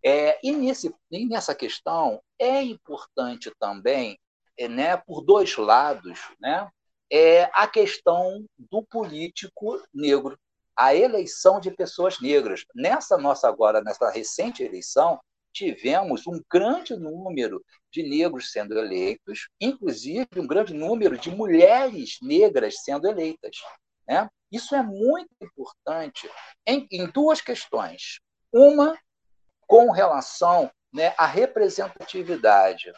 [0.04, 4.18] É, e, nesse, e nessa questão é importante também,
[4.66, 6.68] né, por dois lados, né,
[7.12, 10.38] é a questão do político negro
[10.78, 12.64] a eleição de pessoas negras.
[12.72, 15.20] Nessa nossa agora, nessa recente eleição,
[15.52, 22.84] tivemos um grande número de negros sendo eleitos, inclusive um grande número de mulheres negras
[22.84, 23.56] sendo eleitas.
[24.06, 24.30] Né?
[24.52, 26.30] Isso é muito importante
[26.64, 28.20] em, em duas questões.
[28.52, 28.96] Uma,
[29.66, 32.92] com relação né, à representatividade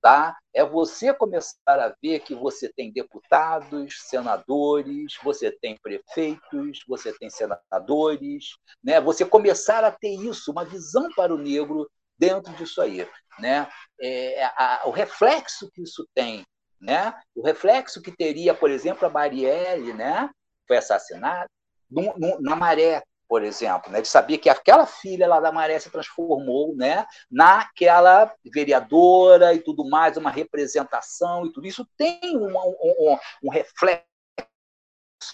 [0.00, 0.36] tá?
[0.54, 7.30] É você começar a ver que você tem deputados, senadores, você tem prefeitos, você tem
[7.30, 9.00] senadores, né?
[9.00, 11.88] Você começar a ter isso, uma visão para o negro
[12.18, 13.68] dentro disso aí, né?
[14.00, 16.44] É, a, o reflexo que isso tem,
[16.80, 17.14] né?
[17.34, 20.30] O reflexo que teria, por exemplo, a Marielle, né?
[20.66, 21.48] Foi assassinada
[21.90, 25.78] no, no, na Maré, por exemplo, né, de saber que aquela filha lá da Maré
[25.78, 32.58] se transformou né, naquela vereadora e tudo mais, uma representação e tudo isso tem um,
[32.58, 34.04] um, um reflexo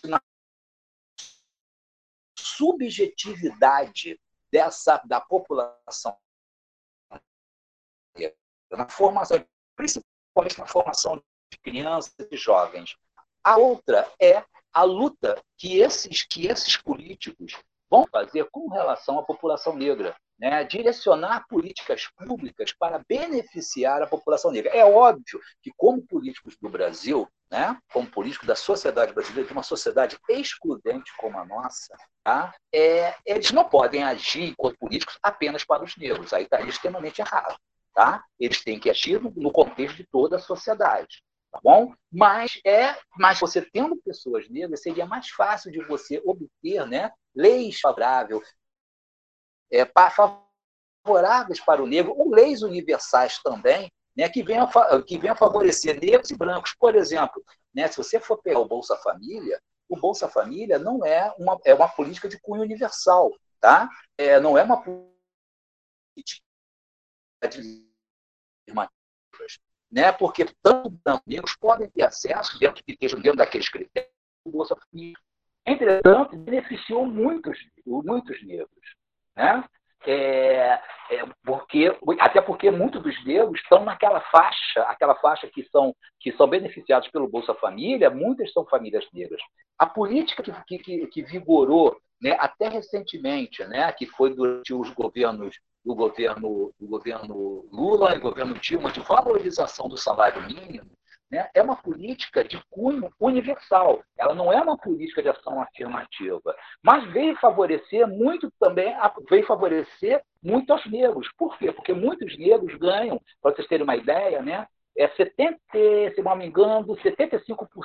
[0.05, 0.20] na
[2.38, 4.20] subjetividade
[4.53, 6.14] dessa da população
[8.72, 9.42] na formação,
[9.74, 11.22] principalmente na formação
[11.62, 12.94] crianças e jovens.
[13.42, 17.55] A outra é a luta que esses, que esses políticos
[17.91, 20.14] vão fazer com relação à população negra.
[20.39, 24.70] Né, direcionar políticas públicas para beneficiar a população negra.
[24.70, 29.62] É óbvio que, como políticos do Brasil, né, como políticos da sociedade brasileira, de uma
[29.62, 35.82] sociedade excludente como a nossa, tá, é, eles não podem agir enquanto políticos apenas para
[35.82, 36.34] os negros.
[36.34, 37.57] Aí está extremamente errado.
[37.95, 38.22] Tá?
[38.39, 41.22] Eles têm que agir no, no contexto de toda a sociedade
[41.57, 41.94] tá bom?
[42.12, 47.80] Mas é, mas você tendo pessoas negras, seria mais fácil de você obter, né, leis
[47.80, 48.42] favoráveis,
[49.70, 49.84] é,
[51.04, 54.68] favoráveis para o negro, ou leis universais também, né, que, venham,
[55.07, 56.74] que venham favorecer negros e brancos.
[56.78, 57.42] Por exemplo,
[57.74, 61.74] né, se você for pegar o Bolsa Família, o Bolsa Família não é uma, é
[61.74, 63.30] uma política de cunho universal,
[63.61, 63.88] tá?
[64.18, 65.07] É, não é uma política
[67.50, 67.86] de
[69.97, 70.12] né?
[70.12, 70.92] porque tanto
[71.26, 74.12] negros podem ter acesso, dentro, estejam dentro daqueles critérios,
[74.47, 75.16] Bolsa Família.
[75.64, 78.68] Entretanto, beneficiou muitos, muitos negros.
[79.34, 79.64] Né?
[80.05, 80.78] É,
[81.11, 86.30] é, porque, até porque muitos dos negros estão naquela faixa, aquela faixa que são, que
[86.36, 89.40] são beneficiados pelo Bolsa Família, muitas são famílias negras.
[89.78, 95.57] A política que, que, que vigorou né, até recentemente, né, que foi durante os governos
[95.87, 100.91] do governo, do governo Lula e governo Dilma de valorização do salário mínimo,
[101.30, 104.03] né, é uma política de cunho universal.
[104.18, 108.93] Ela não é uma política de ação afirmativa, mas veio favorecer muito também,
[109.30, 111.30] veio favorecer muito aos negros.
[111.39, 111.70] Por quê?
[111.70, 114.66] Porque muitos negros ganham, para vocês terem uma ideia, né,
[114.99, 115.61] é 70,
[116.16, 117.76] se não me engano, 75%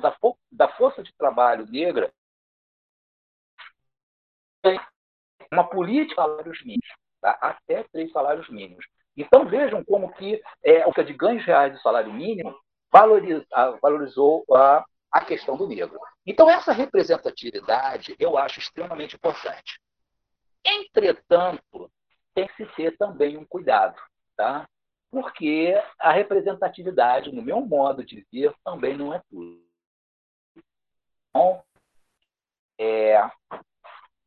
[0.00, 0.16] da,
[0.50, 2.10] da força de trabalho negra
[5.52, 7.36] uma política de salários mínimos tá?
[7.40, 8.84] até três salários mínimos.
[9.16, 12.54] Então vejam como que é, o que é de ganhos reais do salário mínimo
[12.92, 13.44] valoriza,
[13.80, 15.98] valorizou a, a questão do negro.
[16.26, 19.80] Então essa representatividade eu acho extremamente importante.
[20.64, 21.90] Entretanto,
[22.34, 23.96] tem que se ter também um cuidado,
[24.36, 24.68] tá?
[25.10, 29.60] Porque a representatividade, no meu modo de ver, também não é tudo.
[31.28, 31.62] Então,
[32.78, 33.28] é,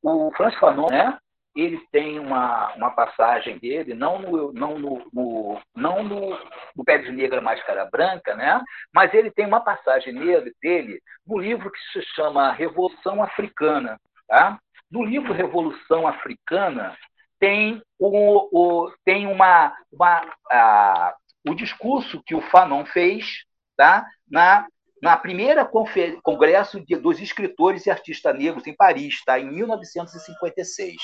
[0.02, 1.18] o Franz Fanon, né,
[1.56, 6.40] ele tem uma, uma passagem dele, não no, não no, no não no,
[6.76, 8.62] no Pé de Negra Máscara Branca, né?
[8.94, 14.00] mas ele tem uma passagem dele, dele no livro que se chama Revolução Africana.
[14.28, 14.58] Tá?
[14.90, 16.98] No livro Revolução Africana,
[17.40, 21.16] tem, o, o, tem uma, uma a,
[21.48, 23.44] o discurso que o Fanon fez
[23.78, 24.06] tá?
[24.30, 24.66] na
[25.04, 25.70] na primeira
[26.24, 29.38] congresso de, dos escritores e artistas negros em Paris, tá?
[29.38, 30.96] em 1956.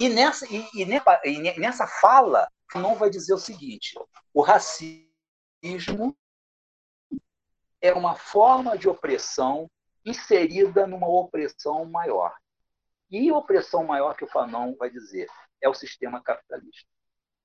[0.00, 3.96] E nessa, e, e, nessa fala, não vai dizer o seguinte:
[4.32, 5.06] o racismo
[7.80, 9.70] é uma forma de opressão
[10.04, 12.34] inserida numa opressão maior.
[13.08, 15.28] E a opressão maior que o Fanon vai dizer
[15.62, 16.90] é o sistema capitalista.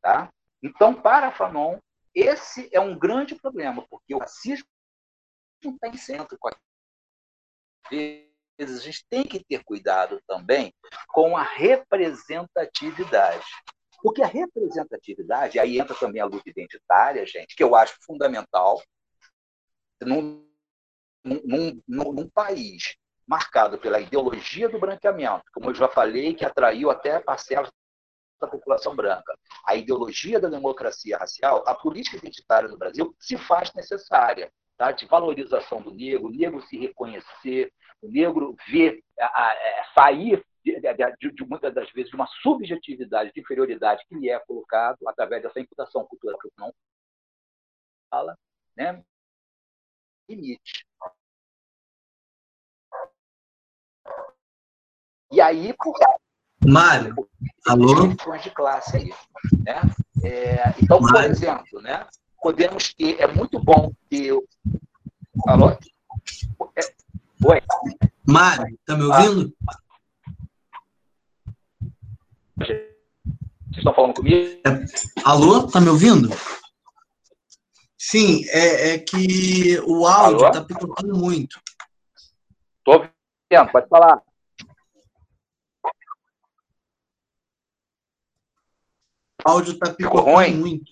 [0.02, 0.34] Tá?
[0.64, 1.78] Então, para Fanon,
[2.16, 4.66] esse é um grande problema, porque o racismo
[5.64, 6.50] não está em centro com
[8.60, 10.72] vezes a gente tem que ter cuidado também
[11.08, 13.46] com a representatividade.
[14.02, 18.82] Porque a representatividade, aí entra também a luta identitária, gente, que eu acho fundamental
[20.02, 20.46] num,
[21.24, 22.96] num, num, num país
[23.26, 27.72] marcado pela ideologia do branqueamento, como eu já falei, que atraiu até parcelas
[28.40, 29.38] da população branca.
[29.66, 34.50] A ideologia da democracia racial, a política identitária no Brasil se faz necessária
[34.80, 34.94] tá?
[34.94, 39.84] de valorização do negro, o negro se reconhecer, o negro ver, a, a, a é,
[39.94, 44.40] sair de, de, de, muitas das vezes de uma subjetividade de inferioridade que lhe é
[44.40, 46.74] colocado através dessa imputação cultural que não
[48.10, 48.38] fala,
[48.76, 49.04] né?
[50.30, 50.86] limite.
[55.32, 55.94] E aí, por
[56.66, 57.16] Mário,
[57.68, 58.08] alô?
[58.42, 59.10] de classe aí,
[59.64, 59.82] né?
[60.24, 62.08] É, então, por exemplo, né?
[62.42, 64.34] Podemos ter, é muito bom ter.
[65.48, 65.70] Alô?
[65.72, 66.82] É,
[67.46, 67.62] oi.
[68.28, 69.54] Mário, tá me ouvindo?
[69.70, 69.80] Ah.
[72.58, 74.62] Vocês estão falando comigo?
[74.66, 74.86] É,
[75.24, 76.30] alô, tá me ouvindo?
[77.98, 80.52] Sim, é, é que o áudio Alô?
[80.52, 81.60] tá picotando muito.
[82.84, 84.22] Tô ouvindo, pode falar.
[89.46, 90.92] O áudio tá picotando muito.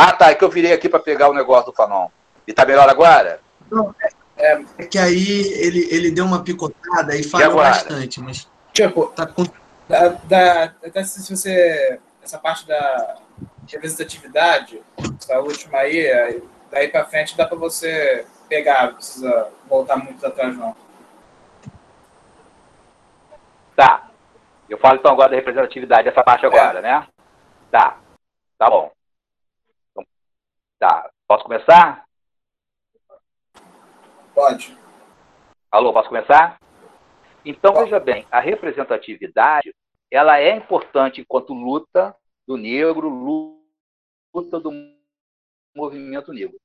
[0.00, 0.30] Ah, tá.
[0.30, 2.08] É que eu virei aqui para pegar o negócio do Fanon.
[2.46, 3.40] E tá melhor agora?
[3.70, 3.94] Não,
[4.36, 8.48] é, é que aí ele, ele deu uma picotada e falou bastante, mas.
[8.72, 9.44] Tipo, tá com...
[9.86, 12.00] da, da, até se você.
[12.22, 13.16] Essa parte da
[13.70, 14.82] representatividade,
[15.18, 20.56] essa última aí, daí para frente dá para você pegar, não precisa voltar muito atrás
[20.56, 20.76] não.
[23.74, 24.10] Tá.
[24.68, 26.82] Eu falo então agora da representatividade, essa parte agora, é.
[26.82, 27.06] né?
[27.70, 27.96] Tá.
[28.58, 28.92] Tá bom.
[30.80, 31.12] Tá.
[31.28, 32.06] Posso começar?
[34.34, 34.74] Pode.
[35.70, 36.58] Alô, posso começar?
[37.44, 37.84] Então, Pode.
[37.84, 39.74] veja bem, a representatividade,
[40.10, 42.16] ela é importante enquanto luta
[42.48, 43.10] do negro,
[44.34, 44.72] luta do
[45.76, 46.58] movimento negro.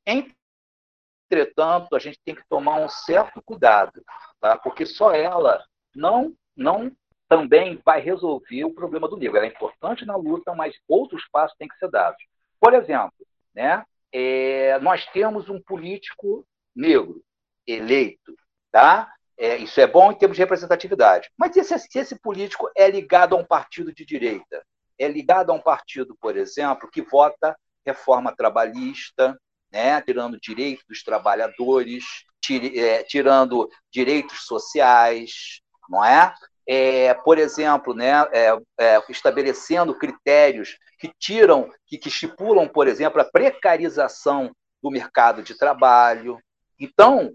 [1.27, 4.01] Entretanto, a gente tem que tomar um certo cuidado,
[4.39, 4.57] tá?
[4.57, 5.61] porque só ela
[5.93, 6.89] não, não
[7.27, 9.35] também vai resolver o problema do negro.
[9.35, 12.23] Ela é importante na luta, mas outros passos têm que ser dados.
[12.61, 13.13] Por exemplo,
[13.53, 17.23] né, é, nós temos um político negro
[17.68, 18.36] eleito,
[18.72, 19.11] tá?
[19.38, 21.30] É, isso é bom em termos de representatividade.
[21.38, 24.65] Mas esse, se esse político é ligado a um partido de direita,
[24.98, 29.38] é ligado a um partido, por exemplo, que vota reforma trabalhista,
[29.72, 32.06] né, tirando direitos dos trabalhadores,
[32.41, 36.34] tir, é, tirando direitos sociais, não é?
[36.67, 43.21] É por exemplo, né, é, é, estabelecendo critérios que tiram, que, que estipulam, por exemplo,
[43.21, 44.51] a precarização
[44.81, 46.39] do mercado de trabalho.
[46.79, 47.33] Então,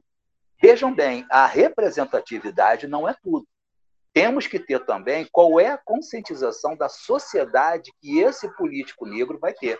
[0.61, 3.47] vejam bem, a representatividade não é tudo.
[4.13, 9.53] Temos que ter também qual é a conscientização da sociedade que esse político negro vai
[9.55, 9.79] ter.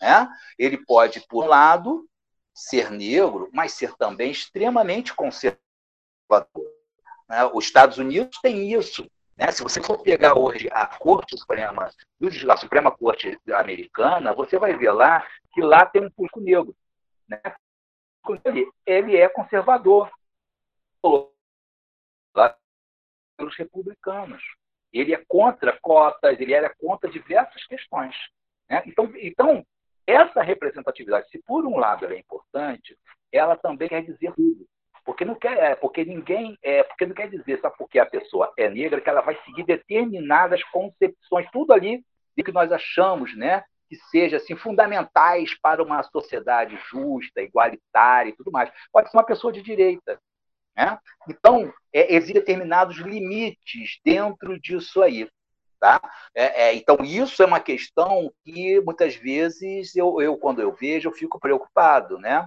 [0.00, 0.28] Né?
[0.58, 2.06] Ele pode, por um lado,
[2.54, 6.75] ser negro, mas ser também extremamente conservador.
[7.28, 7.44] Né?
[7.52, 9.08] Os Estados Unidos têm isso.
[9.36, 9.50] Né?
[9.52, 11.90] Se você for pegar hoje a Corte Suprema,
[12.50, 16.74] a Suprema Corte Americana, você vai ver lá que lá tem um público negro.
[17.28, 17.40] Né?
[18.86, 20.10] Ele, é conservador
[23.36, 24.42] pelos republicanos.
[24.92, 28.16] Ele é contra cotas, ele era contra diversas questões.
[28.68, 28.82] Né?
[28.86, 29.66] Então, então,
[30.06, 32.96] essa representatividade, se por um lado ela é importante,
[33.30, 34.66] ela também quer dizer tudo.
[35.06, 38.52] Porque não quer, é, porque ninguém, é, porque não quer dizer, só porque a pessoa
[38.58, 42.04] é negra, que ela vai seguir determinadas concepções, tudo ali
[42.44, 48.50] que nós achamos, né, que seja assim fundamentais para uma sociedade justa, igualitária e tudo
[48.50, 48.70] mais.
[48.92, 50.20] Pode ser uma pessoa de direita,
[50.76, 50.98] né?
[51.28, 55.28] Então, é, existem determinados limites dentro disso aí.
[55.78, 56.00] Tá?
[56.34, 61.08] É, é, então, isso é uma questão que muitas vezes eu, eu quando eu vejo,
[61.08, 62.18] eu fico preocupado.
[62.18, 62.46] Né?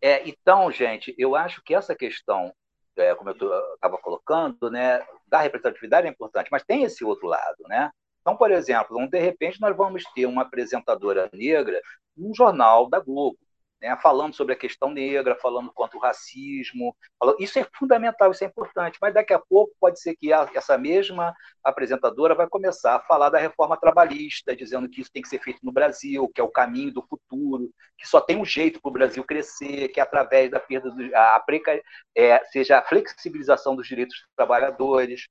[0.00, 2.52] É, então, gente, eu acho que essa questão,
[2.96, 7.56] é, como eu estava colocando, né, da representatividade é importante, mas tem esse outro lado.
[7.68, 7.90] Né?
[8.20, 11.80] Então, por exemplo, de repente nós vamos ter uma apresentadora negra
[12.16, 13.38] num jornal da Globo
[13.80, 16.96] né, falando sobre a questão negra, falando quanto o racismo.
[17.18, 17.36] Falando...
[17.40, 21.34] Isso é fundamental, isso é importante, mas daqui a pouco pode ser que essa mesma
[21.62, 25.60] apresentadora vai começar a falar da reforma trabalhista, dizendo que isso tem que ser feito
[25.62, 28.92] no Brasil, que é o caminho do futuro, que só tem um jeito para o
[28.92, 31.80] Brasil crescer, que é através da perda do, a preca,
[32.16, 35.28] é, seja a flexibilização dos direitos dos trabalhadores.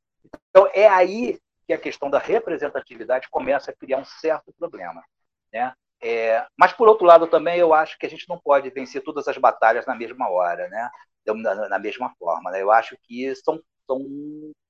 [0.49, 5.03] Então, é aí que a questão da representatividade começa a criar um certo problema.
[5.51, 5.73] Né?
[6.01, 9.27] É, mas, por outro lado, também eu acho que a gente não pode vencer todas
[9.27, 10.89] as batalhas na mesma hora, né?
[11.33, 12.51] na, na mesma forma.
[12.51, 12.61] Né?
[12.61, 14.05] Eu acho que são, são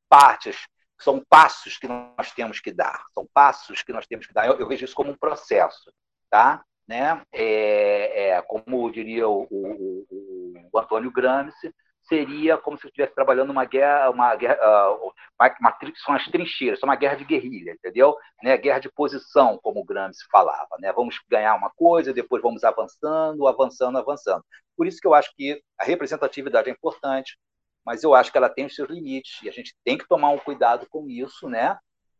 [0.10, 0.58] partes,
[1.00, 4.48] são passos que nós temos que dar, são passos que nós temos que dar.
[4.48, 5.92] Eu, eu vejo isso como um processo,
[6.30, 6.64] tá?
[6.88, 7.22] Né?
[7.34, 11.74] É, é, como diria o, o, o Antônio Gramsci,
[12.08, 16.26] seria como se eu estivesse trabalhando uma guerra, uma guerra, uh, uma, uma, são as
[16.26, 18.16] trincheiras, são uma guerra de guerrilha, entendeu?
[18.42, 18.58] Né?
[18.58, 20.92] Guerra de posição, como o Gramsci falava, né?
[20.94, 24.44] Vamos ganhar uma coisa, depois vamos avançando, avançando, avançando.
[24.76, 27.38] Por isso que eu acho que a representatividade é importante,
[27.86, 30.30] mas eu acho que ela tem os seus limites e a gente tem que tomar
[30.30, 31.78] um cuidado com isso, né?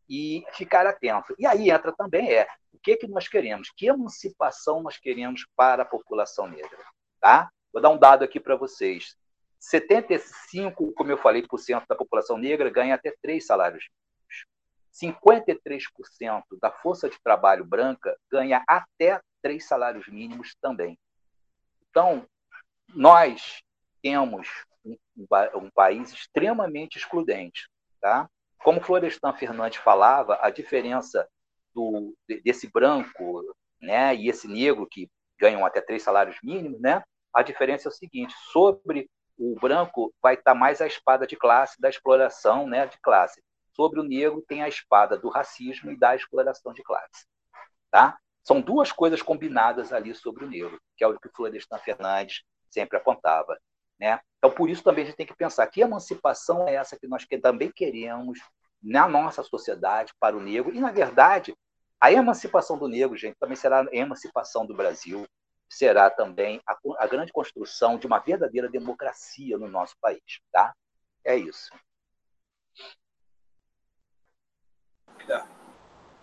[0.10, 1.36] E ficar atento.
[1.38, 5.84] E aí entra também é o que que nós queremos, que emancipação nós queremos para
[5.84, 6.80] a população negra,
[7.20, 7.50] tá?
[7.72, 9.16] Vou dar um dado aqui para vocês.
[9.60, 14.46] 75, como eu falei, por cento da população negra ganha até três salários mínimos.
[14.94, 20.98] 53% da força de trabalho branca ganha até três salários mínimos também.
[21.90, 22.28] Então,
[22.94, 23.62] nós
[24.02, 24.48] temos
[24.86, 24.98] um,
[25.56, 27.70] um país extremamente excludente.
[28.00, 28.30] Tá?
[28.60, 31.28] Como Florestan Fernandes falava, a diferença
[31.74, 33.44] do, desse branco
[33.82, 35.10] né, e esse negro, que
[35.40, 37.04] ganham até três salários mínimos, né,
[37.34, 41.80] a diferença é o seguinte: sobre o branco vai estar mais a espada de classe,
[41.80, 43.42] da exploração né, de classe.
[43.76, 47.26] Sobre o negro tem a espada do racismo e da exploração de classe.
[47.92, 48.18] Tá?
[48.44, 52.98] São duas coisas combinadas ali sobre o negro, que é o que Florestan Fernandes sempre
[52.98, 53.58] apontava.
[54.00, 54.20] Né?
[54.38, 57.26] Então, por isso também a gente tem que pensar que emancipação é essa que nós
[57.42, 58.40] também queremos
[58.82, 60.74] na nossa sociedade para o negro.
[60.74, 61.56] E, na verdade,
[62.00, 65.26] a emancipação do negro, gente, também será a emancipação do Brasil.
[65.70, 70.42] Será também a, a grande construção de uma verdadeira democracia no nosso país.
[70.52, 70.74] Tá?
[71.24, 71.70] É isso.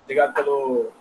[0.02, 0.92] Obrigado pelo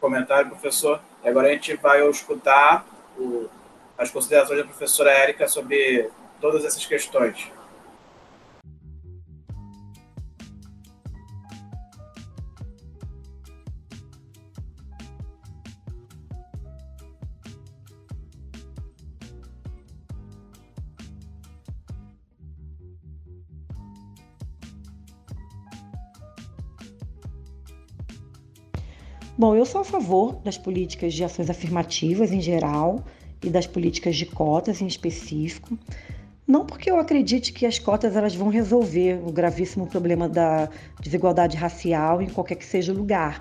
[0.00, 1.00] comentário, professor.
[1.22, 3.48] E agora a gente vai escutar o,
[3.96, 6.10] as considerações da professora Érica sobre
[6.40, 7.50] todas essas questões.
[29.44, 33.04] Bom, eu sou a favor das políticas de ações afirmativas em geral
[33.42, 35.78] e das políticas de cotas em específico.
[36.46, 41.58] Não porque eu acredite que as cotas elas vão resolver o gravíssimo problema da desigualdade
[41.58, 43.38] racial em qualquer que seja o lugar,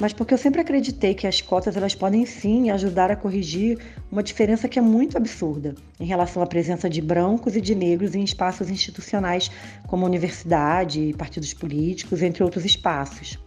[0.00, 3.78] mas porque eu sempre acreditei que as cotas elas podem sim ajudar a corrigir
[4.10, 8.14] uma diferença que é muito absurda em relação à presença de brancos e de negros
[8.14, 9.50] em espaços institucionais
[9.86, 13.38] como universidade, partidos políticos, entre outros espaços.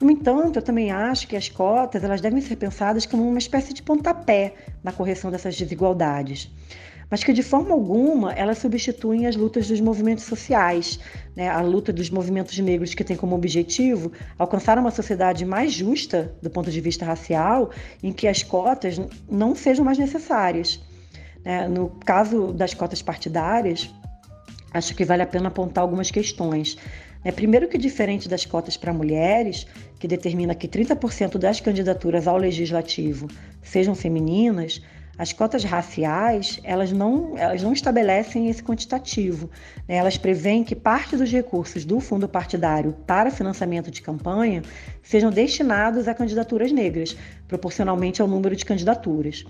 [0.00, 3.72] No entanto, eu também acho que as cotas elas devem ser pensadas como uma espécie
[3.72, 6.50] de pontapé na correção dessas desigualdades,
[7.10, 10.98] mas que de forma alguma elas substituem as lutas dos movimentos sociais,
[11.36, 11.48] né?
[11.48, 16.50] a luta dos movimentos negros que tem como objetivo alcançar uma sociedade mais justa do
[16.50, 17.70] ponto de vista racial,
[18.02, 19.00] em que as cotas
[19.30, 20.80] não sejam mais necessárias.
[21.44, 21.68] Né?
[21.68, 23.90] No caso das cotas partidárias,
[24.72, 26.76] acho que vale a pena apontar algumas questões.
[27.24, 29.66] É, primeiro que diferente das cotas para mulheres,
[29.98, 33.26] que determina que 30% das candidaturas ao legislativo
[33.62, 34.82] sejam femininas,
[35.16, 39.48] as cotas raciais, elas não, elas não estabelecem esse quantitativo.
[39.88, 39.96] Né?
[39.96, 44.62] Elas prevêem que parte dos recursos do fundo partidário para financiamento de campanha
[45.02, 49.44] sejam destinados a candidaturas negras, proporcionalmente ao número de candidaturas.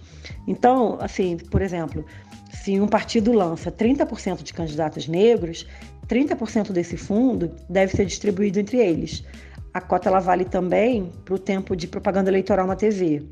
[0.46, 2.04] Então, assim, por exemplo,
[2.52, 5.66] se um partido lança 30% de candidatos negros,
[6.06, 9.24] 30% desse fundo deve ser distribuído entre eles.
[9.72, 13.22] A cota ela vale também para o tempo de propaganda eleitoral na TV.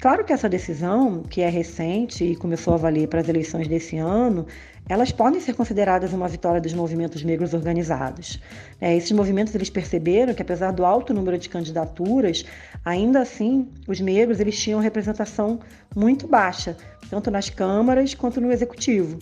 [0.00, 3.98] Claro que essa decisão, que é recente e começou a valer para as eleições desse
[3.98, 4.46] ano,
[4.88, 8.40] elas podem ser consideradas uma vitória dos movimentos negros organizados.
[8.80, 12.44] É, esses movimentos eles perceberam que apesar do alto número de candidaturas,
[12.84, 15.60] ainda assim os negros eles tinham representação
[15.94, 16.76] muito baixa,
[17.10, 19.18] tanto nas câmaras quanto no executivo.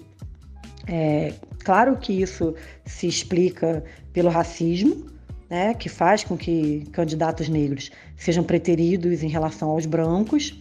[0.88, 1.34] É,
[1.64, 2.54] claro que isso
[2.86, 5.06] se explica pelo racismo,
[5.50, 10.58] né, que faz com que candidatos negros sejam preteridos em relação aos brancos,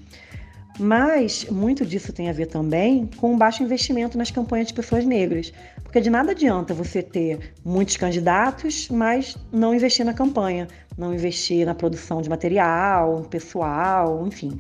[0.80, 5.06] mas muito disso tem a ver também com o baixo investimento nas campanhas de pessoas
[5.06, 5.52] negras,
[5.82, 10.68] porque de nada adianta você ter muitos candidatos, mas não investir na campanha,
[10.98, 14.60] não investir na produção de material, pessoal, enfim.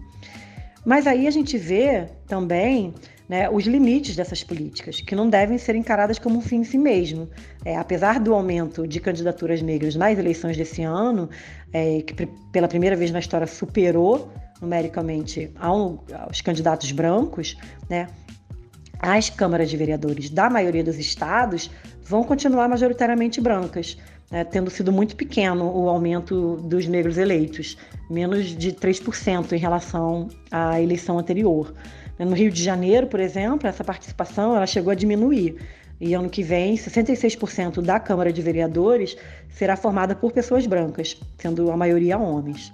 [0.85, 2.93] Mas aí a gente vê também
[3.27, 6.77] né, os limites dessas políticas, que não devem ser encaradas como um fim em si
[6.77, 7.29] mesmo.
[7.65, 11.29] É, apesar do aumento de candidaturas negras nas eleições desse ano,
[11.73, 14.31] é, que pela primeira vez na história superou
[14.61, 17.57] numericamente ao, aos candidatos brancos,
[17.89, 18.07] né,
[18.99, 21.69] as câmaras de vereadores da maioria dos estados
[22.03, 23.97] vão continuar majoritariamente brancas.
[24.29, 27.77] Né, tendo sido muito pequeno o aumento dos negros eleitos,
[28.09, 31.73] menos de 3% em relação à eleição anterior.
[32.19, 35.55] No Rio de Janeiro, por exemplo, essa participação ela chegou a diminuir.
[35.99, 39.17] E ano que vem, 66% da Câmara de Vereadores
[39.49, 42.71] será formada por pessoas brancas, sendo a maioria homens.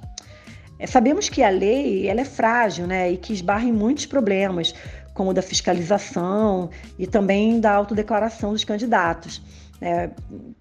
[0.78, 4.76] É, sabemos que a lei ela é frágil né, e que esbarra em muitos problemas,
[5.14, 9.42] como o da fiscalização e também da autodeclaração dos candidatos.
[9.86, 10.10] É,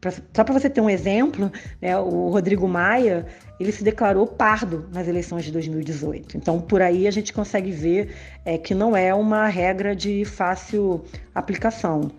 [0.01, 3.25] pra, só para você ter um exemplo, né, o Rodrigo Maia
[3.61, 6.37] ele se declarou pardo nas eleições de 2018.
[6.37, 8.13] Então, por aí a gente consegue ver
[8.45, 12.11] é, que não é uma regra de fácil aplicação.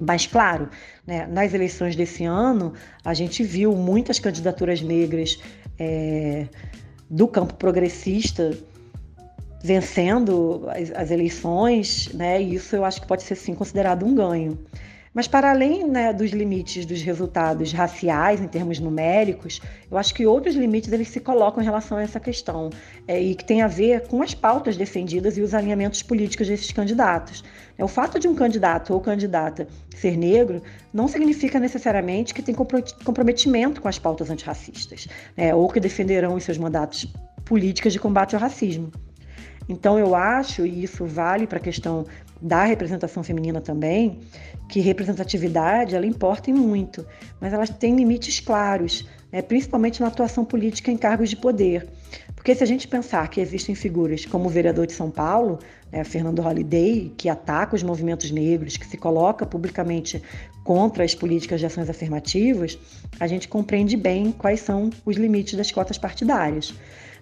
[0.00, 0.68] Mas, claro,
[1.04, 2.72] né, nas eleições desse ano,
[3.04, 5.42] a gente viu muitas candidaturas negras
[5.76, 6.46] é,
[7.10, 8.56] do campo progressista
[9.60, 14.14] vencendo as, as eleições, né, e isso eu acho que pode ser sim considerado um
[14.14, 14.56] ganho.
[15.18, 20.24] Mas para além né, dos limites dos resultados raciais em termos numéricos, eu acho que
[20.24, 22.70] outros limites eles se colocam em relação a essa questão
[23.04, 26.70] é, e que tem a ver com as pautas defendidas e os alinhamentos políticos desses
[26.70, 27.42] candidatos.
[27.76, 29.66] É, o fato de um candidato ou candidata
[29.96, 30.62] ser negro
[30.94, 36.44] não significa necessariamente que tem comprometimento com as pautas antirracistas né, ou que defenderão os
[36.44, 37.12] seus mandatos
[37.44, 38.92] políticas de combate ao racismo.
[39.68, 42.06] Então eu acho, e isso vale para a questão
[42.40, 44.20] da representação feminina também,
[44.68, 47.04] que representatividade ela importa em muito,
[47.40, 51.88] mas ela tem limites claros, né, principalmente na atuação política em cargos de poder.
[52.34, 55.58] Porque se a gente pensar que existem figuras como o vereador de São Paulo,
[55.90, 60.22] né, Fernando Holliday, que ataca os movimentos negros, que se coloca publicamente
[60.62, 62.78] contra as políticas de ações afirmativas,
[63.18, 66.74] a gente compreende bem quais são os limites das cotas partidárias.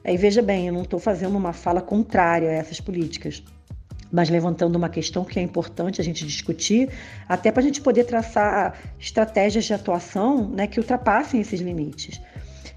[0.06, 3.42] E veja bem, eu não estou fazendo uma fala contrária a essas políticas
[4.10, 6.88] mas levantando uma questão que é importante a gente discutir,
[7.28, 12.20] até para a gente poder traçar estratégias de atuação né, que ultrapassem esses limites.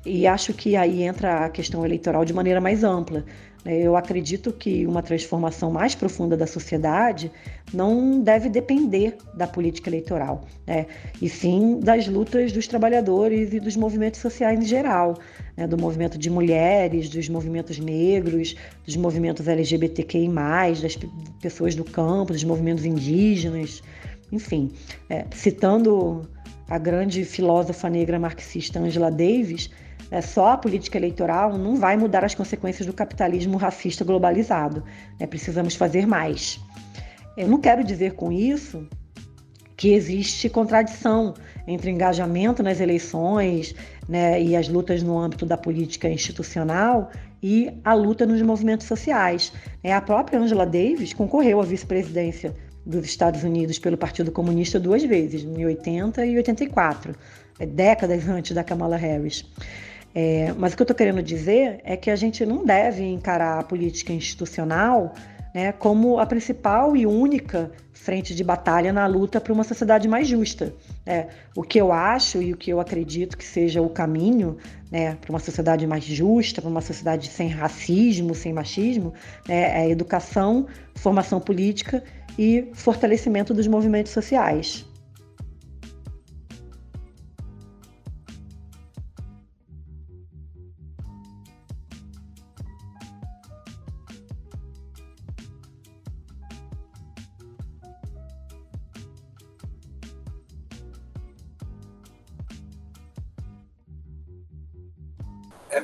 [0.06, 3.26] E acho que aí entra a questão eleitoral de maneira mais ampla.
[3.64, 3.80] Né.
[3.81, 7.31] Eu acredito que uma transformação mais profunda da sociedade
[7.73, 10.86] não deve depender da política eleitoral, né?
[11.22, 15.18] e sim das lutas dos trabalhadores e dos movimentos sociais em geral,
[15.56, 15.68] né?
[15.68, 18.56] do movimento de mulheres, dos movimentos negros,
[18.86, 20.30] dos movimentos LGBTQI,
[20.81, 20.98] das
[21.41, 23.84] pessoas do campo, dos movimentos indígenas,
[24.31, 24.72] enfim.
[25.10, 26.27] É, citando
[26.68, 29.69] a grande filósofa negra marxista Angela Davis,
[30.11, 34.84] é, só a política eleitoral não vai mudar as consequências do capitalismo racista globalizado.
[35.19, 35.27] Né?
[35.27, 36.60] Precisamos fazer mais.
[37.38, 38.88] Eu não quero dizer com isso
[39.77, 41.34] que existe contradição
[41.65, 43.73] entre engajamento nas eleições
[44.10, 47.10] né, e as lutas no âmbito da política institucional
[47.41, 49.53] e a luta nos movimentos sociais.
[49.81, 52.53] É, a própria Angela Davis concorreu à vice-presidência
[52.86, 57.15] dos Estados Unidos pelo Partido Comunista duas vezes, em 80 e 84,
[57.60, 59.45] é, décadas antes da Kamala Harris.
[60.14, 63.60] É, mas o que eu estou querendo dizer é que a gente não deve encarar
[63.60, 65.14] a política institucional
[65.53, 70.27] né, como a principal e única frente de batalha na luta para uma sociedade mais
[70.27, 70.73] justa.
[71.06, 74.57] É, o que eu acho e o que eu acredito que seja o caminho
[74.91, 79.14] né, para uma sociedade mais justa, para uma sociedade sem racismo, sem machismo,
[79.48, 82.03] né, é educação, formação política
[82.38, 84.86] e fortalecimento dos movimentos sociais.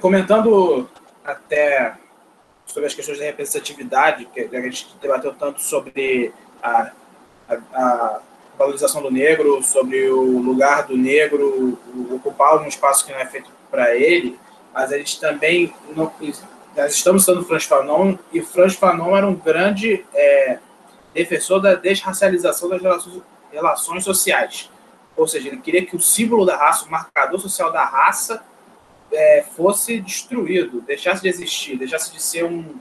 [0.06, 0.88] Comentando
[1.24, 1.96] até
[2.64, 6.92] sobre as questões da representatividade, que a gente debateu tanto sobre a,
[7.50, 8.20] a, a
[8.56, 11.80] valorização do negro, sobre o lugar do negro
[12.12, 14.38] ocupar um espaço que não é feito para ele,
[14.72, 16.14] mas a gente também não,
[16.78, 20.60] nós estamos estudando Franz Fanon e Franz Fanon era um grande é,
[21.16, 24.70] defensor da desracialização das relações, relações sociais.
[25.18, 28.44] Ou seja, ele queria que o símbolo da raça, o marcador social da raça,
[29.16, 32.76] é, fosse destruído, deixasse de existir, deixasse de ser um,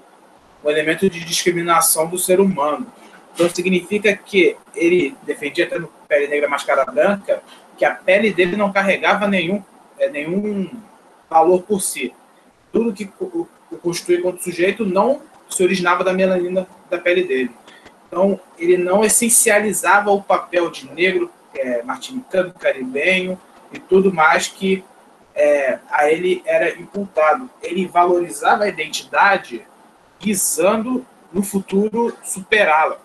[0.64, 2.86] um elemento de discriminação do ser humano.
[3.34, 7.42] Então significa que ele defendia no Pele Negra Máscara Branca
[7.76, 9.62] que a pele dele não carregava nenhum,
[9.98, 10.70] é, nenhum
[11.28, 12.14] valor por si.
[12.72, 13.48] Tudo que o,
[13.82, 17.50] constituía quanto sujeito não se originava da melanina da pele dele.
[18.06, 23.38] Então ele não essencializava o papel de negro, é, martinicano, caribenho
[23.72, 24.84] e tudo mais que
[25.34, 27.50] é, a ele era imputado.
[27.62, 29.66] Ele valorizava a identidade
[30.20, 32.98] visando no futuro superá-la,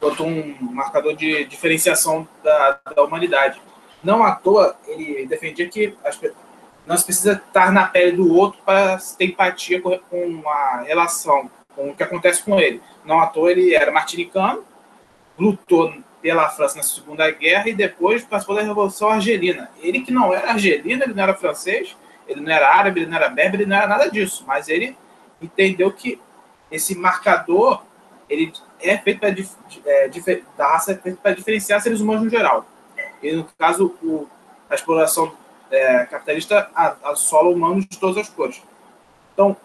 [0.00, 3.60] quanto um marcador de diferenciação da, da humanidade.
[4.02, 6.20] Não à toa, ele defendia que as,
[6.86, 11.50] não se precisa estar na pele do outro para ter empatia com, com a relação,
[11.74, 12.82] com o que acontece com ele.
[13.04, 14.64] Não à toa, ele era martinicano,
[15.38, 19.70] lutou pela França na Segunda Guerra e depois participou da Revolução Argelina.
[19.80, 21.96] Ele que não era argelino, ele não era francês,
[22.26, 24.96] ele não era árabe, ele não era berber, ele não era nada disso, mas ele
[25.40, 26.20] entendeu que
[26.70, 27.82] esse marcador
[28.28, 30.10] ele é feito para é,
[30.56, 32.66] da raça é feito para diferenciar seres humanos no geral.
[33.22, 34.28] E no caso o,
[34.68, 35.32] a exploração
[35.70, 36.70] é, capitalista
[37.04, 38.62] assola humanos de todas as cores.
[39.32, 39.56] Então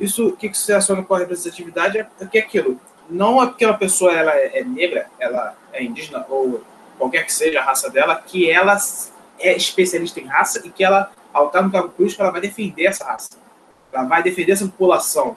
[0.00, 3.46] isso o que, que se relaciona com a representatividade é que é aquilo não é
[3.46, 6.62] porque uma pessoa ela é, é negra, ela é indígena ou
[6.98, 8.76] qualquer que seja a raça dela, que ela
[9.38, 12.86] é especialista em raça e que ela, ao estar no cargo político, ela vai defender
[12.86, 13.30] essa raça.
[13.92, 15.36] Ela vai defender essa população.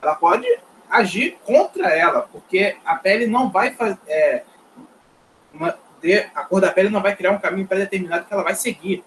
[0.00, 0.46] Ela pode
[0.88, 3.98] agir contra ela, porque a pele não vai fazer.
[4.06, 4.42] É,
[5.52, 8.54] uma, de, a cor da pele não vai criar um caminho pré-determinado que ela vai
[8.54, 9.04] seguir.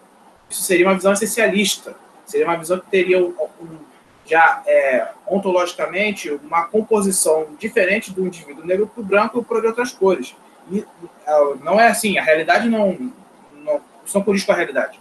[0.50, 1.96] Isso seria uma visão essencialista.
[2.26, 3.78] Seria uma visão que teria um, um
[4.26, 9.92] já é, ontologicamente uma composição diferente do indivíduo negro para o branco ou para outras
[9.92, 10.36] cores.
[10.72, 13.12] É, não é assim, a realidade não,
[13.54, 15.00] não, isso não com a realidade.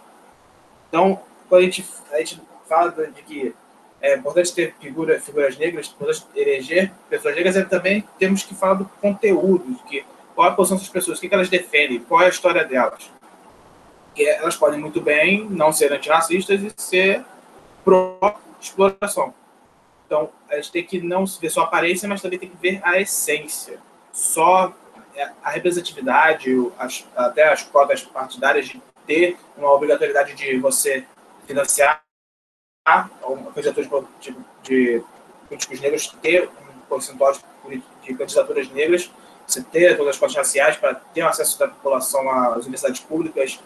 [0.89, 1.19] Então,
[1.49, 3.55] quando a gente, a gente fala de que
[4.01, 8.75] é importante ter figura, figuras negras, importante eleger pessoas negras, é também temos que falar
[8.75, 11.99] do conteúdo, de que, qual é a posição dessas pessoas, o que, que elas defendem,
[11.99, 13.09] qual é a história delas.
[14.13, 17.23] Que elas podem muito bem não ser antirracistas e ser
[17.83, 19.33] pró exploração.
[20.05, 22.81] Então, a gente tem que não ver só a aparência, mas também tem que ver
[22.83, 23.79] a essência.
[24.11, 24.73] Só é,
[25.43, 26.49] a representatividade,
[27.15, 31.05] até as cotas partidárias de ter uma obrigatoriedade de você
[31.45, 32.01] financiar
[33.23, 35.03] uma candidatura de, de
[35.47, 37.33] políticos negros, ter um percentual
[37.69, 39.11] de, de candidaturas negras,
[39.47, 43.59] você ter todas as cotas raciais para ter acesso da população às universidades públicas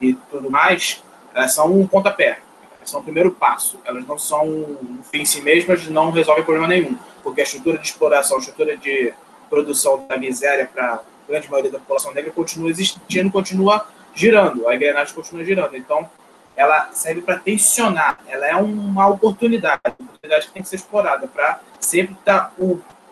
[0.00, 1.02] e tudo mais,
[1.48, 2.40] são um pontapé,
[2.84, 3.80] são o primeiro passo.
[3.84, 7.78] Elas não são um fim em si mesmas, não resolvem problema nenhum, porque a estrutura
[7.78, 9.12] de exploração, a estrutura de
[9.52, 14.74] produção da miséria para a grande maioria da população negra continua existindo, continua girando, a
[14.74, 15.76] engrenagem continua girando.
[15.76, 16.08] Então,
[16.56, 21.28] ela serve para tensionar, ela é uma oportunidade, uma oportunidade que tem que ser explorada
[21.28, 22.52] para sempre estar tá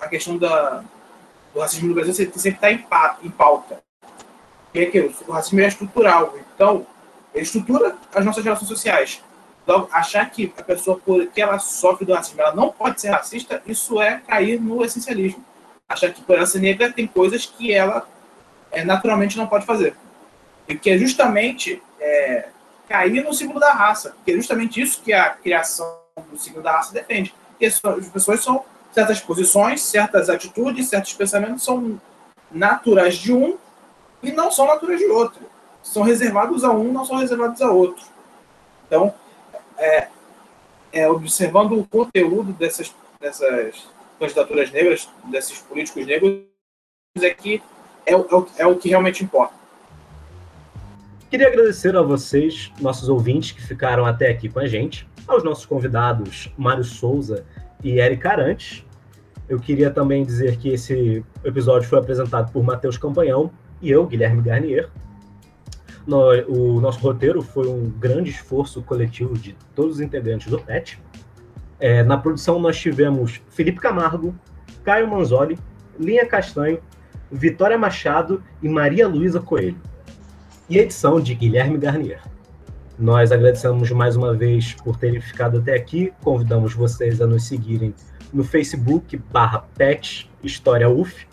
[0.01, 0.83] a questão da,
[1.53, 3.83] do racismo no Brasil sempre estar tá em, pauta.
[4.73, 6.87] E é que o racismo é estrutural, então
[7.35, 9.23] ele estrutura as nossas relações sociais.
[9.63, 13.63] Então, achar que a pessoa, porque ela sofre do racismo, ela não pode ser racista,
[13.67, 15.50] isso é cair no essencialismo.
[15.91, 18.07] Achar que ser negra tem coisas que ela
[18.71, 19.97] é, naturalmente não pode fazer.
[20.69, 22.49] E que é justamente é,
[22.89, 25.99] cair no símbolo da raça, que é justamente isso que a criação
[26.31, 27.35] do símbolo da raça defende.
[27.51, 32.01] Porque as pessoas são certas posições, certas atitudes, certos pensamentos são
[32.53, 33.59] naturais de um
[34.23, 35.41] e não são naturais de outro.
[35.83, 38.05] São reservados a um, não são reservados a outro.
[38.87, 39.13] Então,
[39.77, 40.07] é,
[40.93, 43.89] é, observando o conteúdo dessas, dessas
[44.21, 46.43] candidaturas negras, desses políticos negros,
[47.21, 47.63] é que
[48.07, 48.17] é, é,
[48.59, 49.55] é o que realmente importa.
[51.31, 55.65] Queria agradecer a vocês, nossos ouvintes que ficaram até aqui com a gente, aos nossos
[55.65, 57.45] convidados Mário Souza
[57.83, 58.85] e Eric Arantes.
[59.49, 64.43] Eu queria também dizer que esse episódio foi apresentado por Matheus Campanhão e eu, Guilherme
[64.43, 64.91] Garnier.
[66.49, 71.01] o nosso roteiro foi um grande esforço coletivo de todos os integrantes do PET.
[71.81, 74.35] É, na produção nós tivemos Felipe Camargo,
[74.85, 75.59] Caio Manzoli,
[75.99, 76.79] Linha Castanho,
[77.33, 79.81] Vitória Machado e Maria Luísa Coelho.
[80.69, 82.21] E edição de Guilherme Garnier.
[82.99, 86.13] Nós agradecemos mais uma vez por terem ficado até aqui.
[86.23, 87.95] Convidamos vocês a nos seguirem
[88.33, 91.27] no Facebook barra Pet História UF.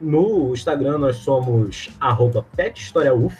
[0.00, 3.36] No Instagram nós somos arroba Pet História UF.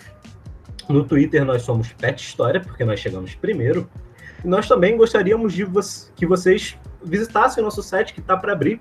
[0.89, 3.89] No Twitter nós somos Pet História, porque nós chegamos primeiro.
[4.45, 5.81] Nós também gostaríamos de vo
[6.17, 8.81] que vocês visitassem o nosso site que está para abrir.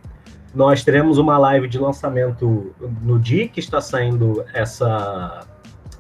[0.54, 5.46] Nós teremos uma live de lançamento no dia que está saindo essa,